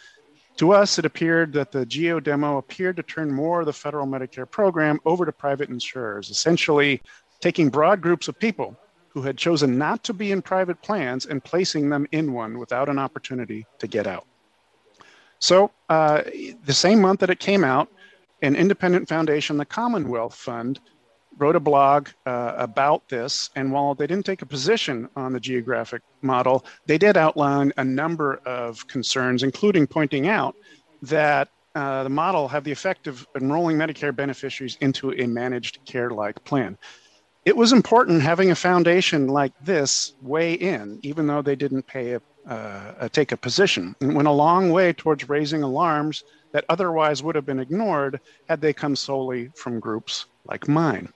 [0.58, 4.06] to us, it appeared that the GEO demo appeared to turn more of the federal
[4.06, 7.02] Medicare program over to private insurers, essentially
[7.40, 8.78] taking broad groups of people
[9.14, 12.90] who had chosen not to be in private plans and placing them in one without
[12.90, 14.26] an opportunity to get out.
[15.40, 16.22] So, uh,
[16.66, 17.90] the same month that it came out,
[18.42, 20.80] an independent foundation, the Commonwealth Fund,
[21.38, 23.50] wrote a blog uh, about this.
[23.56, 27.84] And while they didn't take a position on the geographic model, they did outline a
[27.84, 30.56] number of concerns, including pointing out
[31.02, 36.12] that uh, the model have the effect of enrolling Medicare beneficiaries into a managed care
[36.12, 36.78] like plan.
[37.44, 42.14] It was important having a foundation like this weigh in, even though they didn't pay
[42.14, 43.96] a, uh, take a position.
[44.00, 48.62] and went a long way towards raising alarms that otherwise would have been ignored had
[48.62, 51.12] they come solely from groups like mine.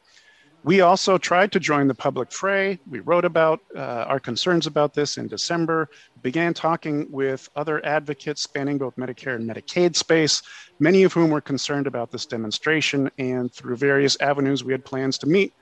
[0.64, 2.80] We also tried to join the public fray.
[2.90, 5.90] We wrote about uh, our concerns about this in December,
[6.24, 10.42] began talking with other advocates spanning both Medicare and Medicaid space,
[10.80, 13.12] many of whom were concerned about this demonstration.
[13.20, 15.54] And through various avenues, we had plans to meet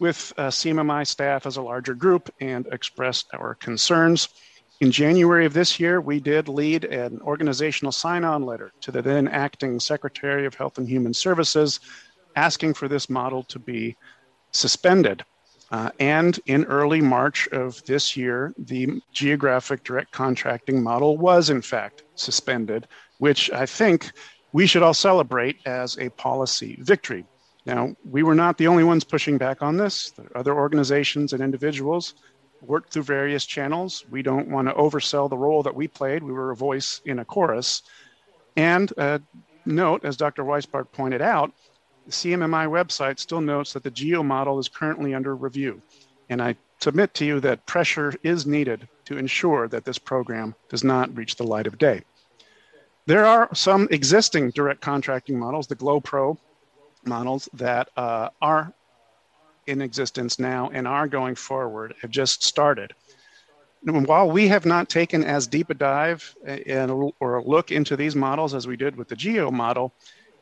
[0.00, 4.28] with uh, CMMI staff as a larger group and expressed our concerns.
[4.80, 9.02] In January of this year, we did lead an organizational sign on letter to the
[9.02, 11.80] then acting Secretary of Health and Human Services
[12.34, 13.96] asking for this model to be
[14.52, 15.22] suspended.
[15.70, 21.62] Uh, and in early March of this year, the geographic direct contracting model was, in
[21.62, 22.88] fact, suspended,
[23.18, 24.10] which I think
[24.52, 27.24] we should all celebrate as a policy victory.
[27.66, 30.12] Now, we were not the only ones pushing back on this.
[30.34, 32.14] Other organizations and individuals
[32.62, 34.04] worked through various channels.
[34.10, 36.22] We don't want to oversell the role that we played.
[36.22, 37.82] We were a voice in a chorus.
[38.56, 39.18] And uh,
[39.64, 40.44] note, as Dr.
[40.44, 41.52] Weisbart pointed out,
[42.06, 45.80] the CMMI website still notes that the GEO model is currently under review.
[46.28, 50.82] And I submit to you that pressure is needed to ensure that this program does
[50.82, 52.02] not reach the light of day.
[53.06, 56.38] There are some existing direct contracting models, the GloPro
[57.04, 58.72] models, that uh, are
[59.66, 62.92] in existence now and are going forward, have just started.
[63.86, 67.96] And while we have not taken as deep a dive and, or a look into
[67.96, 69.92] these models as we did with the GEO model,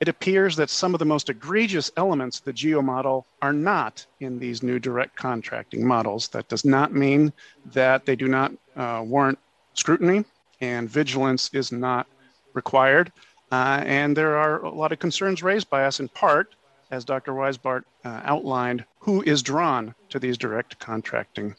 [0.00, 4.06] it appears that some of the most egregious elements of the GEO model are not
[4.20, 6.28] in these new direct contracting models.
[6.28, 7.32] That does not mean
[7.66, 9.38] that they do not uh, warrant
[9.74, 10.24] scrutiny
[10.60, 12.06] and vigilance is not
[12.54, 13.12] required.
[13.50, 16.54] Uh, and there are a lot of concerns raised by us in part,
[16.90, 17.32] as Dr.
[17.32, 21.54] Weisbart uh, outlined, who is drawn to these direct contracting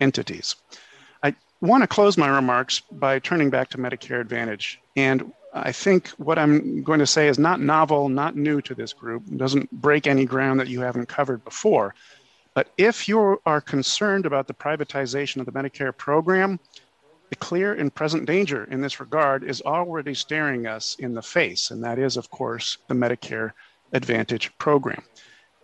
[0.00, 0.56] entities.
[1.22, 4.80] I want to close my remarks by turning back to Medicare Advantage.
[4.96, 8.92] And I think what I'm going to say is not novel, not new to this
[8.92, 11.94] group, doesn't break any ground that you haven't covered before.
[12.54, 16.58] But if you are concerned about the privatization of the Medicare program,
[17.30, 21.70] the clear and present danger in this regard is already staring us in the face,
[21.70, 23.52] and that is, of course, the Medicare
[23.92, 25.02] Advantage program.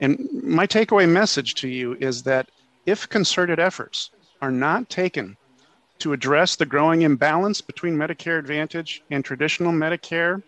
[0.00, 2.50] And my takeaway message to you is that
[2.86, 4.10] if concerted efforts
[4.42, 5.36] are not taken
[5.98, 10.42] to address the growing imbalance between Medicare Advantage and traditional Medicare.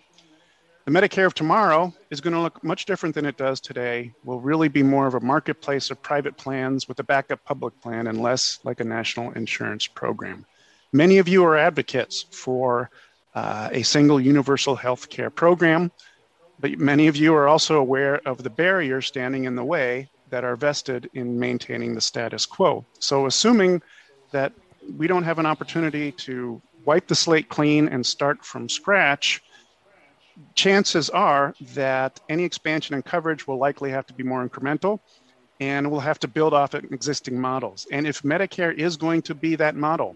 [0.84, 4.12] The Medicare of tomorrow is going to look much different than it does today.
[4.24, 8.06] Will really be more of a marketplace of private plans with a backup public plan
[8.06, 10.44] and less like a national insurance program.
[10.92, 12.90] Many of you are advocates for
[13.34, 15.90] uh, a single universal health care program,
[16.60, 20.44] but many of you are also aware of the barriers standing in the way that
[20.44, 22.84] are vested in maintaining the status quo.
[22.98, 23.82] So, assuming
[24.30, 24.52] that
[24.96, 29.42] we don't have an opportunity to wipe the slate clean and start from scratch,
[30.54, 35.00] chances are that any expansion in coverage will likely have to be more incremental
[35.60, 37.86] and we'll have to build off existing models.
[37.90, 40.14] And if Medicare is going to be that model,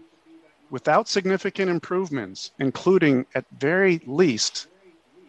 [0.71, 4.67] without significant improvements, including at very least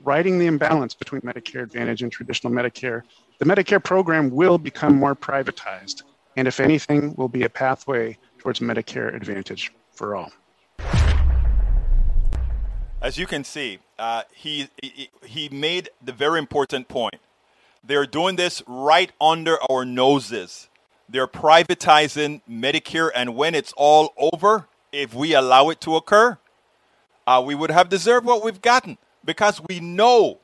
[0.05, 3.03] righting the imbalance between Medicare Advantage and traditional Medicare,
[3.39, 6.03] the Medicare program will become more privatized.
[6.37, 10.33] And if anything, will be a pathway towards Medicare Advantage for all.
[13.03, 17.17] As you can see, uh, he, he, he made the very important point.
[17.85, 20.69] They're doing this right under our noses.
[21.09, 26.39] They're privatizing Medicare, and when it's all over, if we allow it to occur,
[27.27, 30.39] uh, we would have deserved what we've gotten because we know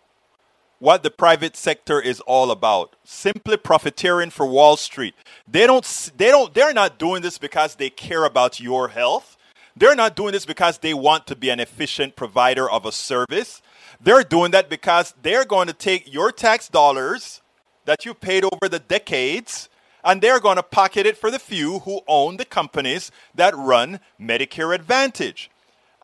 [0.78, 2.96] what the private sector is all about.
[3.04, 5.14] Simply profiteering for wall street.
[5.46, 5.84] They don't
[6.16, 9.36] they don't they're not doing this because they care about your health.
[9.76, 13.62] They're not doing this because they want to be an efficient provider of a service.
[14.00, 17.42] They're doing that because they're going to take your tax dollars
[17.84, 19.68] that you paid over the decades
[20.04, 24.00] and they're going to pocket it for the few who own the companies that run
[24.20, 25.50] medicare advantage.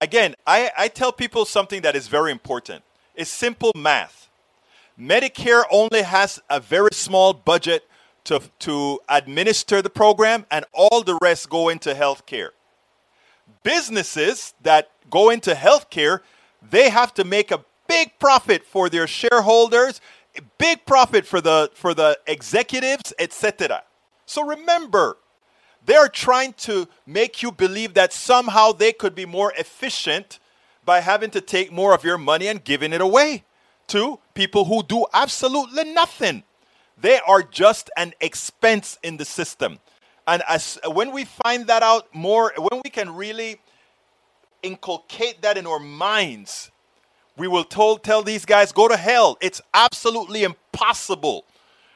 [0.00, 2.84] Again i, I tell people something that is very important.
[3.14, 4.28] It's simple math.
[4.98, 7.88] Medicare only has a very small budget
[8.24, 12.50] to, to administer the program, and all the rest go into healthcare.
[13.62, 16.20] Businesses that go into healthcare,
[16.62, 20.00] they have to make a big profit for their shareholders,
[20.58, 23.84] big profit for the for the executives, etc.
[24.26, 25.18] So remember,
[25.84, 30.38] they are trying to make you believe that somehow they could be more efficient
[30.84, 33.44] by having to take more of your money and giving it away
[33.88, 36.44] to people who do absolutely nothing
[36.98, 39.80] They are just an expense in the system.
[40.26, 43.60] And as when we find that out more, when we can really
[44.62, 46.70] inculcate that in our minds,
[47.36, 49.36] we will told, tell these guys, go to hell.
[49.40, 51.44] It's absolutely impossible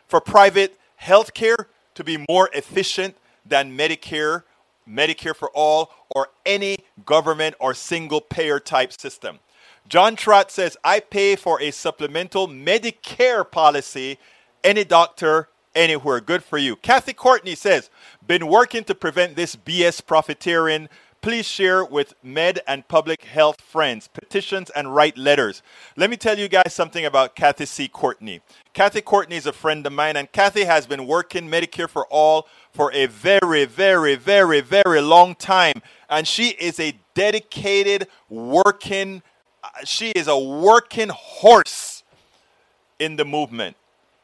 [0.07, 3.17] for private health care to be more efficient
[3.47, 4.43] than Medicare,
[4.89, 9.39] Medicare for all, or any government or single payer type system.
[9.89, 14.19] John Trott says, I pay for a supplemental Medicare policy,
[14.63, 16.21] any doctor, anywhere.
[16.21, 16.77] Good for you.
[16.77, 17.89] Kathy Courtney says,
[18.27, 20.89] been working to prevent this BS profiteering.
[21.21, 25.63] Please share with med and public health friends, petitions, and write letters.
[25.97, 27.89] Let me tell you guys something about Kathy C.
[27.89, 28.41] Courtney.
[28.73, 32.47] Kathy Courtney is a friend of mine, and Kathy has been working Medicare for All
[32.73, 35.83] for a very, very, very, very long time.
[36.09, 39.23] And she is a dedicated, working
[39.65, 42.05] uh, she is a working horse
[42.99, 43.77] in the movement.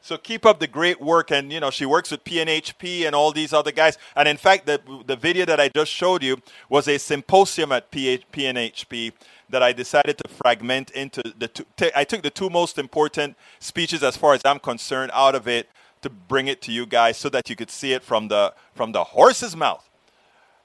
[0.04, 3.32] So keep up the great work, and you know she works with PNHP and all
[3.32, 3.96] these other guys.
[4.14, 7.90] And in fact, the the video that I just showed you was a symposium at
[7.90, 9.12] PNHP
[9.48, 11.64] that I decided to fragment into the two.
[11.78, 15.48] T- I took the two most important speeches, as far as I'm concerned, out of
[15.48, 15.70] it
[16.02, 18.92] to bring it to you guys so that you could see it from the from
[18.92, 19.88] the horse's mouth.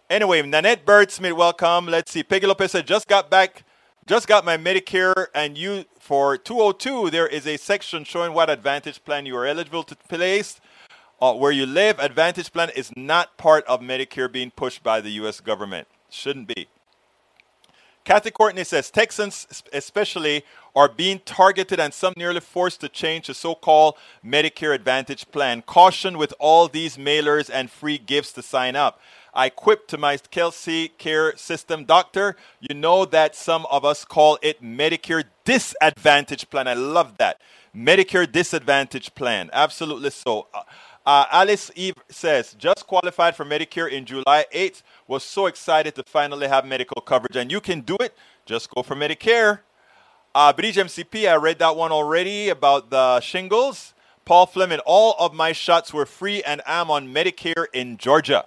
[0.09, 1.85] Anyway, Nanette Bird Smith, welcome.
[1.85, 2.23] Let's see.
[2.23, 3.63] Peggy Lopez just got back
[4.09, 9.05] just got my Medicare, and you for 202, there is a section showing what Advantage
[9.05, 10.59] plan you are eligible to place.
[11.21, 15.11] Uh, where you live, Advantage plan is not part of Medicare being pushed by the
[15.11, 15.39] U.S.
[15.41, 15.87] government.
[16.09, 16.67] Shouldn't be.
[18.03, 20.43] Kathy Courtney says Texans, especially,
[20.75, 23.93] are being targeted and some nearly forced to change the so called
[24.25, 25.61] Medicare Advantage plan.
[25.61, 28.99] Caution with all these mailers and free gifts to sign up.
[29.33, 32.35] I quip to my Kelsey Care System doctor.
[32.59, 36.67] You know that some of us call it Medicare Disadvantage Plan.
[36.67, 37.39] I love that.
[37.75, 39.49] Medicare Disadvantage Plan.
[39.53, 40.47] Absolutely so.
[40.53, 40.63] Uh,
[41.05, 44.83] uh, Alice Eve says, just qualified for Medicare in July 8th.
[45.07, 47.35] Was so excited to finally have medical coverage.
[47.35, 48.15] And you can do it.
[48.45, 49.61] Just go for Medicare.
[50.35, 53.95] Uh, Bridge MCP, I read that one already about the shingles.
[54.25, 58.45] Paul Fleming, all of my shots were free and I'm on Medicare in Georgia.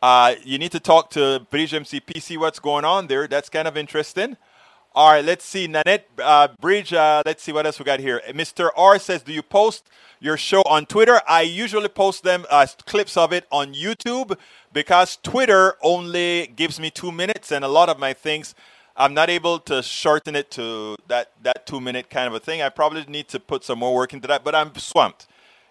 [0.00, 3.26] Uh, you need to talk to Bridge MCP, see what's going on there.
[3.26, 4.36] That's kind of interesting.
[4.94, 5.66] All right, let's see.
[5.66, 8.20] Nanette uh, Bridge, uh, let's see what else we got here.
[8.30, 8.70] Mr.
[8.76, 9.88] R says, Do you post
[10.20, 11.20] your show on Twitter?
[11.28, 14.36] I usually post them, uh, clips of it on YouTube
[14.72, 18.54] because Twitter only gives me two minutes, and a lot of my things,
[18.96, 22.62] I'm not able to shorten it to that, that two minute kind of a thing.
[22.62, 25.26] I probably need to put some more work into that, but I'm swamped.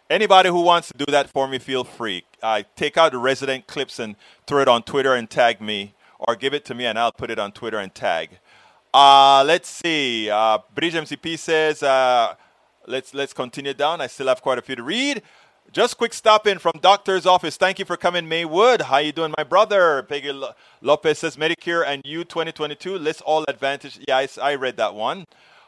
[0.10, 2.24] Anybody who wants to do that for me, feel free.
[2.42, 6.36] Uh, take out the resident clips and throw it on Twitter and tag me, or
[6.36, 8.40] give it to me and I'll put it on Twitter and tag.
[8.94, 10.30] Uh, let's see.
[10.30, 12.36] Uh, Bridge MCP says, uh,
[12.88, 14.00] let's let's continue down.
[14.00, 15.22] I still have quite a few to read.
[15.74, 17.58] Just quick stop in from doctor's office.
[17.58, 18.84] Thank you for coming, Maywood.
[18.84, 20.04] How you doing, my brother?
[20.04, 20.32] Peggy
[20.82, 24.00] Lopez says Medicare and you 2022 list all advantage.
[24.08, 25.26] Yeah, I, I read that one.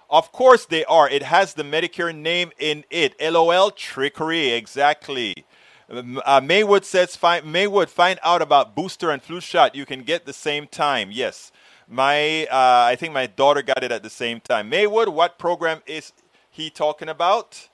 [0.10, 1.08] Of course they are.
[1.08, 3.16] It has the Medicare name in it.
[3.22, 4.50] LOL trickery.
[4.50, 5.46] Exactly.
[5.90, 9.76] Uh, Maywood says find, Maywood find out about booster and flu shot.
[9.76, 11.10] You can get the same time.
[11.12, 11.52] Yes.
[11.88, 14.70] My uh, I think my daughter got it at the same time.
[14.70, 16.14] Maywood, what program is
[16.50, 17.70] he talking about?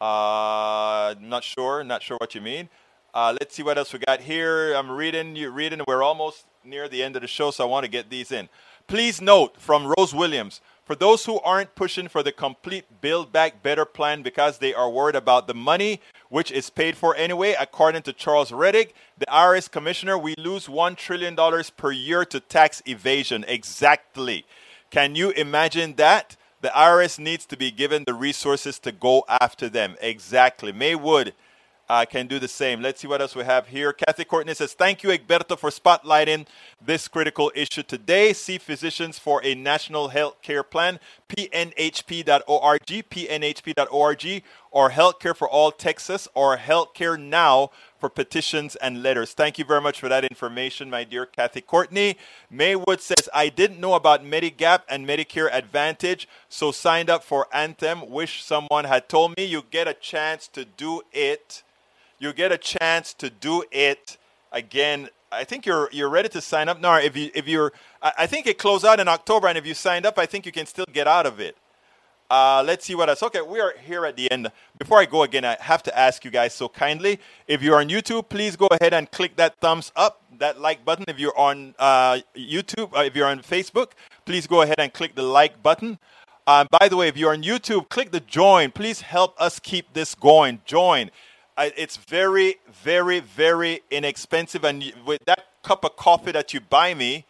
[0.00, 1.84] Uh, not sure.
[1.84, 2.70] Not sure what you mean.
[3.12, 4.72] Uh, let's see what else we got here.
[4.72, 5.36] I'm reading.
[5.36, 5.82] You reading.
[5.86, 8.48] We're almost near the end of the show, so I want to get these in.
[8.86, 13.62] Please note from Rose Williams for those who aren't pushing for the complete Build Back
[13.62, 18.02] Better plan because they are worried about the money, which is paid for anyway, according
[18.02, 21.36] to Charles Rettig, the IRS commissioner, we lose $1 trillion
[21.76, 23.44] per year to tax evasion.
[23.46, 24.44] Exactly.
[24.90, 26.36] Can you imagine that?
[26.60, 29.94] The IRS needs to be given the resources to go after them.
[30.00, 30.72] Exactly.
[30.72, 31.34] Maywood
[31.90, 32.80] uh, can do the same.
[32.80, 33.92] Let's see what else we have here.
[33.92, 36.46] Kathy Courtney says, Thank you, Egberto, for spotlighting
[36.80, 38.32] this critical issue today.
[38.32, 46.28] See physicians for a national health care plan, pnhp.org, pnhp.org, or Healthcare for All Texas,
[46.32, 49.32] or Healthcare Now for petitions and letters.
[49.32, 52.16] Thank you very much for that information, my dear Kathy Courtney.
[52.48, 58.08] Maywood says, I didn't know about Medigap and Medicare Advantage, so signed up for Anthem.
[58.08, 61.64] Wish someone had told me you get a chance to do it
[62.20, 64.18] you get a chance to do it
[64.52, 65.08] again.
[65.32, 66.98] I think you're you're ready to sign up now.
[66.98, 70.06] If you if you're, I, think it closed out in October, and if you signed
[70.06, 71.56] up, I think you can still get out of it.
[72.30, 73.22] Uh, let's see what else.
[73.24, 74.52] Okay, we are here at the end.
[74.78, 77.18] Before I go again, I have to ask you guys so kindly.
[77.48, 81.06] If you're on YouTube, please go ahead and click that thumbs up, that like button.
[81.08, 83.92] If you're on uh, YouTube, uh, if you're on Facebook,
[84.26, 85.98] please go ahead and click the like button.
[86.46, 88.70] Um, by the way, if you're on YouTube, click the join.
[88.70, 90.60] Please help us keep this going.
[90.64, 91.10] Join.
[91.76, 94.64] It's very, very, very inexpensive.
[94.64, 97.26] And with that cup of coffee that you buy me,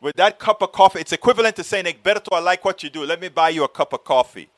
[0.00, 3.04] with that cup of coffee, it's equivalent to saying, Egberto, I like what you do.
[3.04, 4.48] Let me buy you a cup of coffee.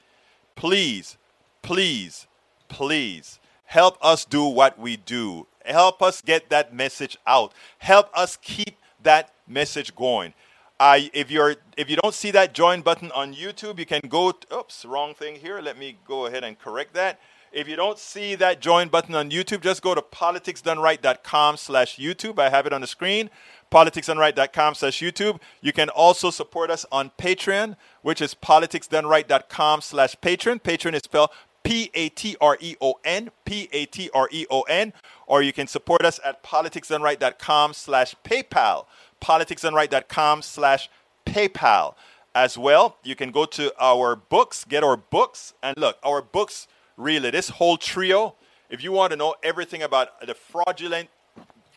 [0.57, 1.17] Please,
[1.63, 2.27] please,
[2.69, 5.47] please help us do what we do.
[5.65, 7.53] Help us get that message out.
[7.79, 10.33] Help us keep that message going.
[10.81, 14.33] If you're if you don't see that join button on YouTube, you can go.
[14.53, 15.61] Oops, wrong thing here.
[15.61, 17.19] Let me go ahead and correct that.
[17.53, 22.39] If you don't see that join button on YouTube, just go to politicsdoneright.com slash YouTube.
[22.39, 23.31] I have it on the screen.
[23.71, 25.41] Politicsdoneright.com slash YouTube.
[25.61, 30.61] You can also support us on Patreon, which is politicsdoneright.com slash Patreon.
[30.61, 31.31] Patreon is spelled
[31.67, 34.93] P-A-T-R-E-O-N, P-A-T-R-E-O-N,
[35.27, 38.87] or you can support us at politicsdoneright.com slash PayPal,
[39.21, 40.89] politicsdoneright.com slash
[41.27, 41.95] PayPal.
[42.37, 46.69] As well, you can go to our books, get our books, and look, our books
[46.97, 48.35] really, this whole trio,
[48.71, 51.09] if you want to know everything about the fraudulent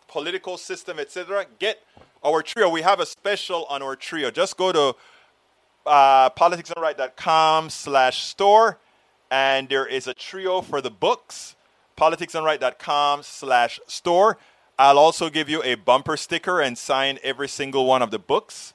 [0.07, 1.83] political system, etc., get
[2.23, 2.69] our trio.
[2.69, 4.31] We have a special on our trio.
[4.31, 4.95] Just go to
[5.85, 8.79] uh, politicsdoneright.com slash store
[9.31, 11.55] and there is a trio for the books
[11.97, 14.37] politicsdoneright.com slash store
[14.77, 18.73] i'll also give you a bumper sticker and sign every single one of the books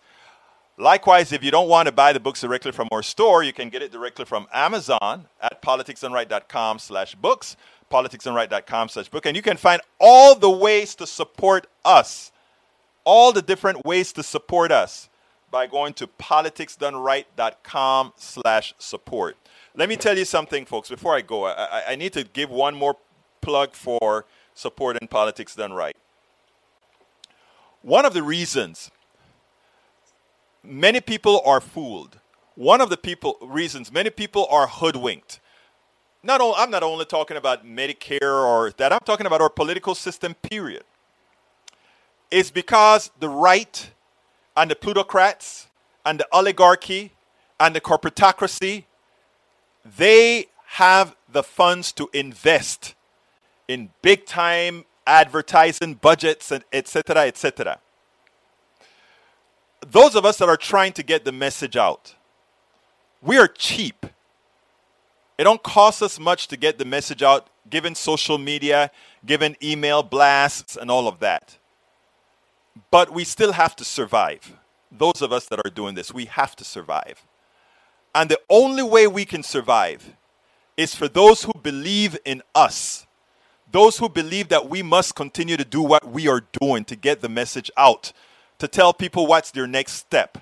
[0.77, 3.68] likewise if you don't want to buy the books directly from our store you can
[3.68, 7.57] get it directly from amazon at politicsdoneright.com slash books
[7.91, 12.33] politicsdoneright.com slash book and you can find all the ways to support us
[13.05, 15.09] all the different ways to support us
[15.51, 19.37] by going to politicsdoneright.com slash support
[19.77, 21.47] let me tell you something, folks, before I go.
[21.47, 22.97] I, I, need to give one more
[23.41, 25.97] plug for support in politics done right.
[27.83, 28.93] One of the reasons
[30.65, 32.19] many people are fooled,
[32.55, 35.41] one of the people reasons many people are hoodwinked.
[36.23, 39.95] Not only, I'm not only talking about Medicare or that, I'm talking about our political
[39.95, 40.85] system, period.
[42.31, 43.91] It's because the right
[44.57, 45.69] and the plutocrats
[46.05, 47.12] and the oligarchy
[47.61, 48.85] and the corporatocracy
[49.85, 52.95] they have the funds to invest
[53.69, 57.79] in big time advertising budgets and etc etc
[59.91, 62.14] those of us that are trying to get the message out
[63.24, 64.05] we are cheap.
[65.39, 68.91] It don't cost us much to get the message out given social media
[69.24, 71.57] given email blasts and all of that.
[72.91, 74.57] But we still have to survive.
[74.93, 77.24] Those of us that are doing this we have to survive.
[78.14, 80.14] And the only way we can survive
[80.76, 83.07] is for those who believe in us,
[83.72, 87.22] those who believe that we must continue to do what we are doing to get
[87.22, 88.12] the message out,
[88.59, 90.39] to tell people what's their next step.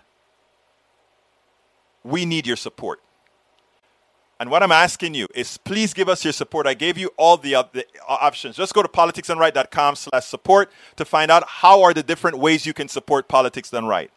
[2.05, 3.01] We need your support.
[4.41, 6.67] And what I'm asking you is please give us your support.
[6.67, 8.57] I gave you all the, uh, the options.
[8.57, 12.75] Just go to politicsdoneright.com slash support to find out how are the different ways you
[12.75, 14.11] can support Politics Done Right.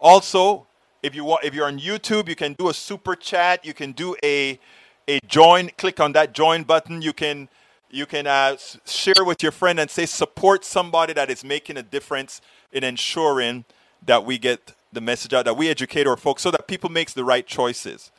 [0.00, 0.66] Also,
[1.00, 3.64] if you want, if you're on YouTube, you can do a super chat.
[3.64, 4.58] You can do a
[5.06, 5.70] a join.
[5.78, 7.00] Click on that join button.
[7.00, 7.48] You can
[7.90, 11.82] you can uh, share with your friend and say support somebody that is making a
[11.82, 12.40] difference
[12.72, 13.64] in ensuring
[14.04, 17.12] that we get the message out, that we educate our folks, so that people makes
[17.12, 18.10] the right choices.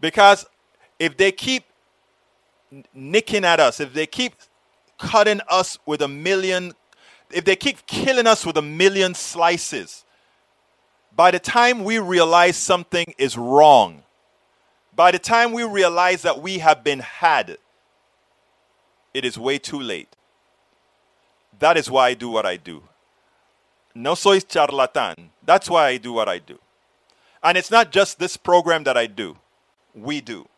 [0.00, 0.46] Because
[0.98, 1.64] if they keep
[2.94, 4.34] nicking at us, if they keep
[4.98, 6.72] cutting us with a million,
[7.30, 10.04] if they keep killing us with a million slices,
[11.16, 14.02] by the time we realize something is wrong,
[14.94, 17.58] by the time we realize that we have been had,
[19.12, 20.14] it is way too late.
[21.58, 22.82] That is why I do what I do.
[23.94, 25.30] No soy charlatan.
[25.44, 26.58] That's why I do what I do.
[27.42, 29.36] And it's not just this program that I do,
[29.94, 30.48] we do.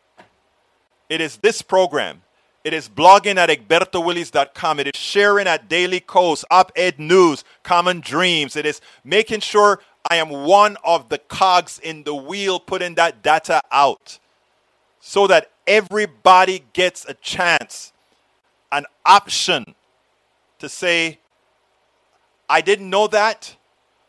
[1.09, 2.21] It is this program.
[2.63, 4.79] It is blogging at egbertowillies.com.
[4.79, 8.55] It is sharing at Daily Kos, Op Ed News, Common Dreams.
[8.55, 13.21] It is making sure I am one of the cogs in the wheel putting that
[13.21, 14.19] data out
[14.99, 17.91] so that everybody gets a chance,
[18.71, 19.75] an option
[20.59, 21.19] to say,
[22.53, 23.55] I didn't know that,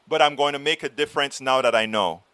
[0.06, 2.24] but I'm going to make a difference now that I know.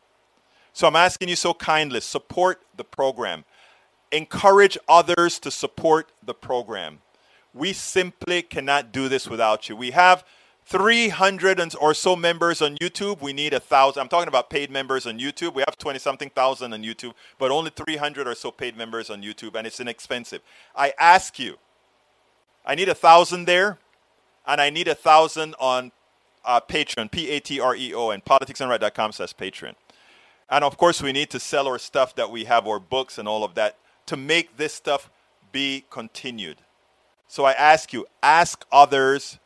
[0.72, 3.44] So I'm asking you so kindly support the program,
[4.11, 6.98] encourage others to support the program.
[7.54, 9.76] We simply cannot do this without you.
[9.76, 10.24] We have
[10.66, 13.22] 300 or so members on YouTube.
[13.22, 14.00] We need a thousand.
[14.00, 15.54] I'm talking about paid members on YouTube.
[15.54, 19.22] We have 20 something thousand on YouTube, but only 300 or so paid members on
[19.22, 20.42] YouTube, and it's inexpensive.
[20.74, 21.58] I ask you,
[22.66, 23.78] I need a thousand there,
[24.44, 25.92] and I need a thousand on
[26.45, 29.74] uh, Patreon, P A T R E O, and politicsdoneright.com says Patreon.
[30.49, 33.28] And of course, we need to sell our stuff that we have, our books and
[33.28, 33.76] all of that,
[34.07, 35.11] to make this stuff
[35.53, 36.59] be continued.
[37.28, 39.38] So I ask you, ask others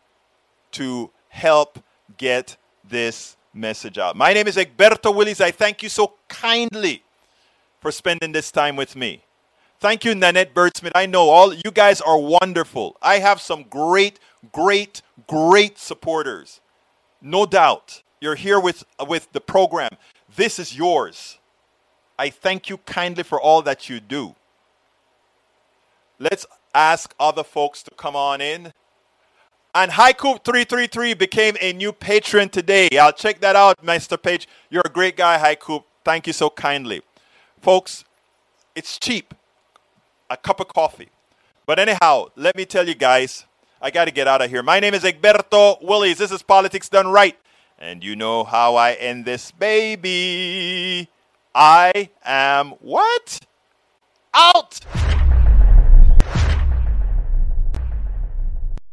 [0.73, 1.79] to help
[2.17, 2.57] get
[2.89, 4.17] this message out.
[4.17, 5.41] My name is Egberto Willies.
[5.41, 7.03] I thank you so kindly
[7.81, 9.23] for spending this time with me.
[9.79, 10.93] Thank you, Nanette Birdsmith.
[10.95, 12.97] I know all you guys are wonderful.
[13.03, 14.19] I have some great,
[14.53, 16.61] great, great supporters.
[17.25, 18.03] No doubt.
[18.21, 19.91] You're here with, with the program.
[20.37, 21.39] This is yours.
[22.19, 24.35] I thank you kindly for all that you do.
[26.19, 26.45] Let's
[26.75, 28.73] ask other folks to come on in.
[29.75, 32.89] And Haiku333 became a new patron today.
[33.01, 34.21] I'll check that out, Mr.
[34.23, 34.47] Page.
[34.71, 35.83] You're a great guy, Haiku.
[36.05, 37.03] Thank you so kindly.
[37.61, 38.05] Folks,
[38.75, 39.35] it's cheap.
[40.29, 41.09] A cup of coffee.
[41.67, 43.47] But anyhow, let me tell you guys,
[43.85, 44.63] I got to get out of here.
[44.63, 46.17] My name is Egberto Willies.
[46.17, 47.39] This is Politics Done Right.
[47.79, 51.07] And you know how I end this baby.
[51.55, 53.41] I am what?
[54.33, 54.81] Out!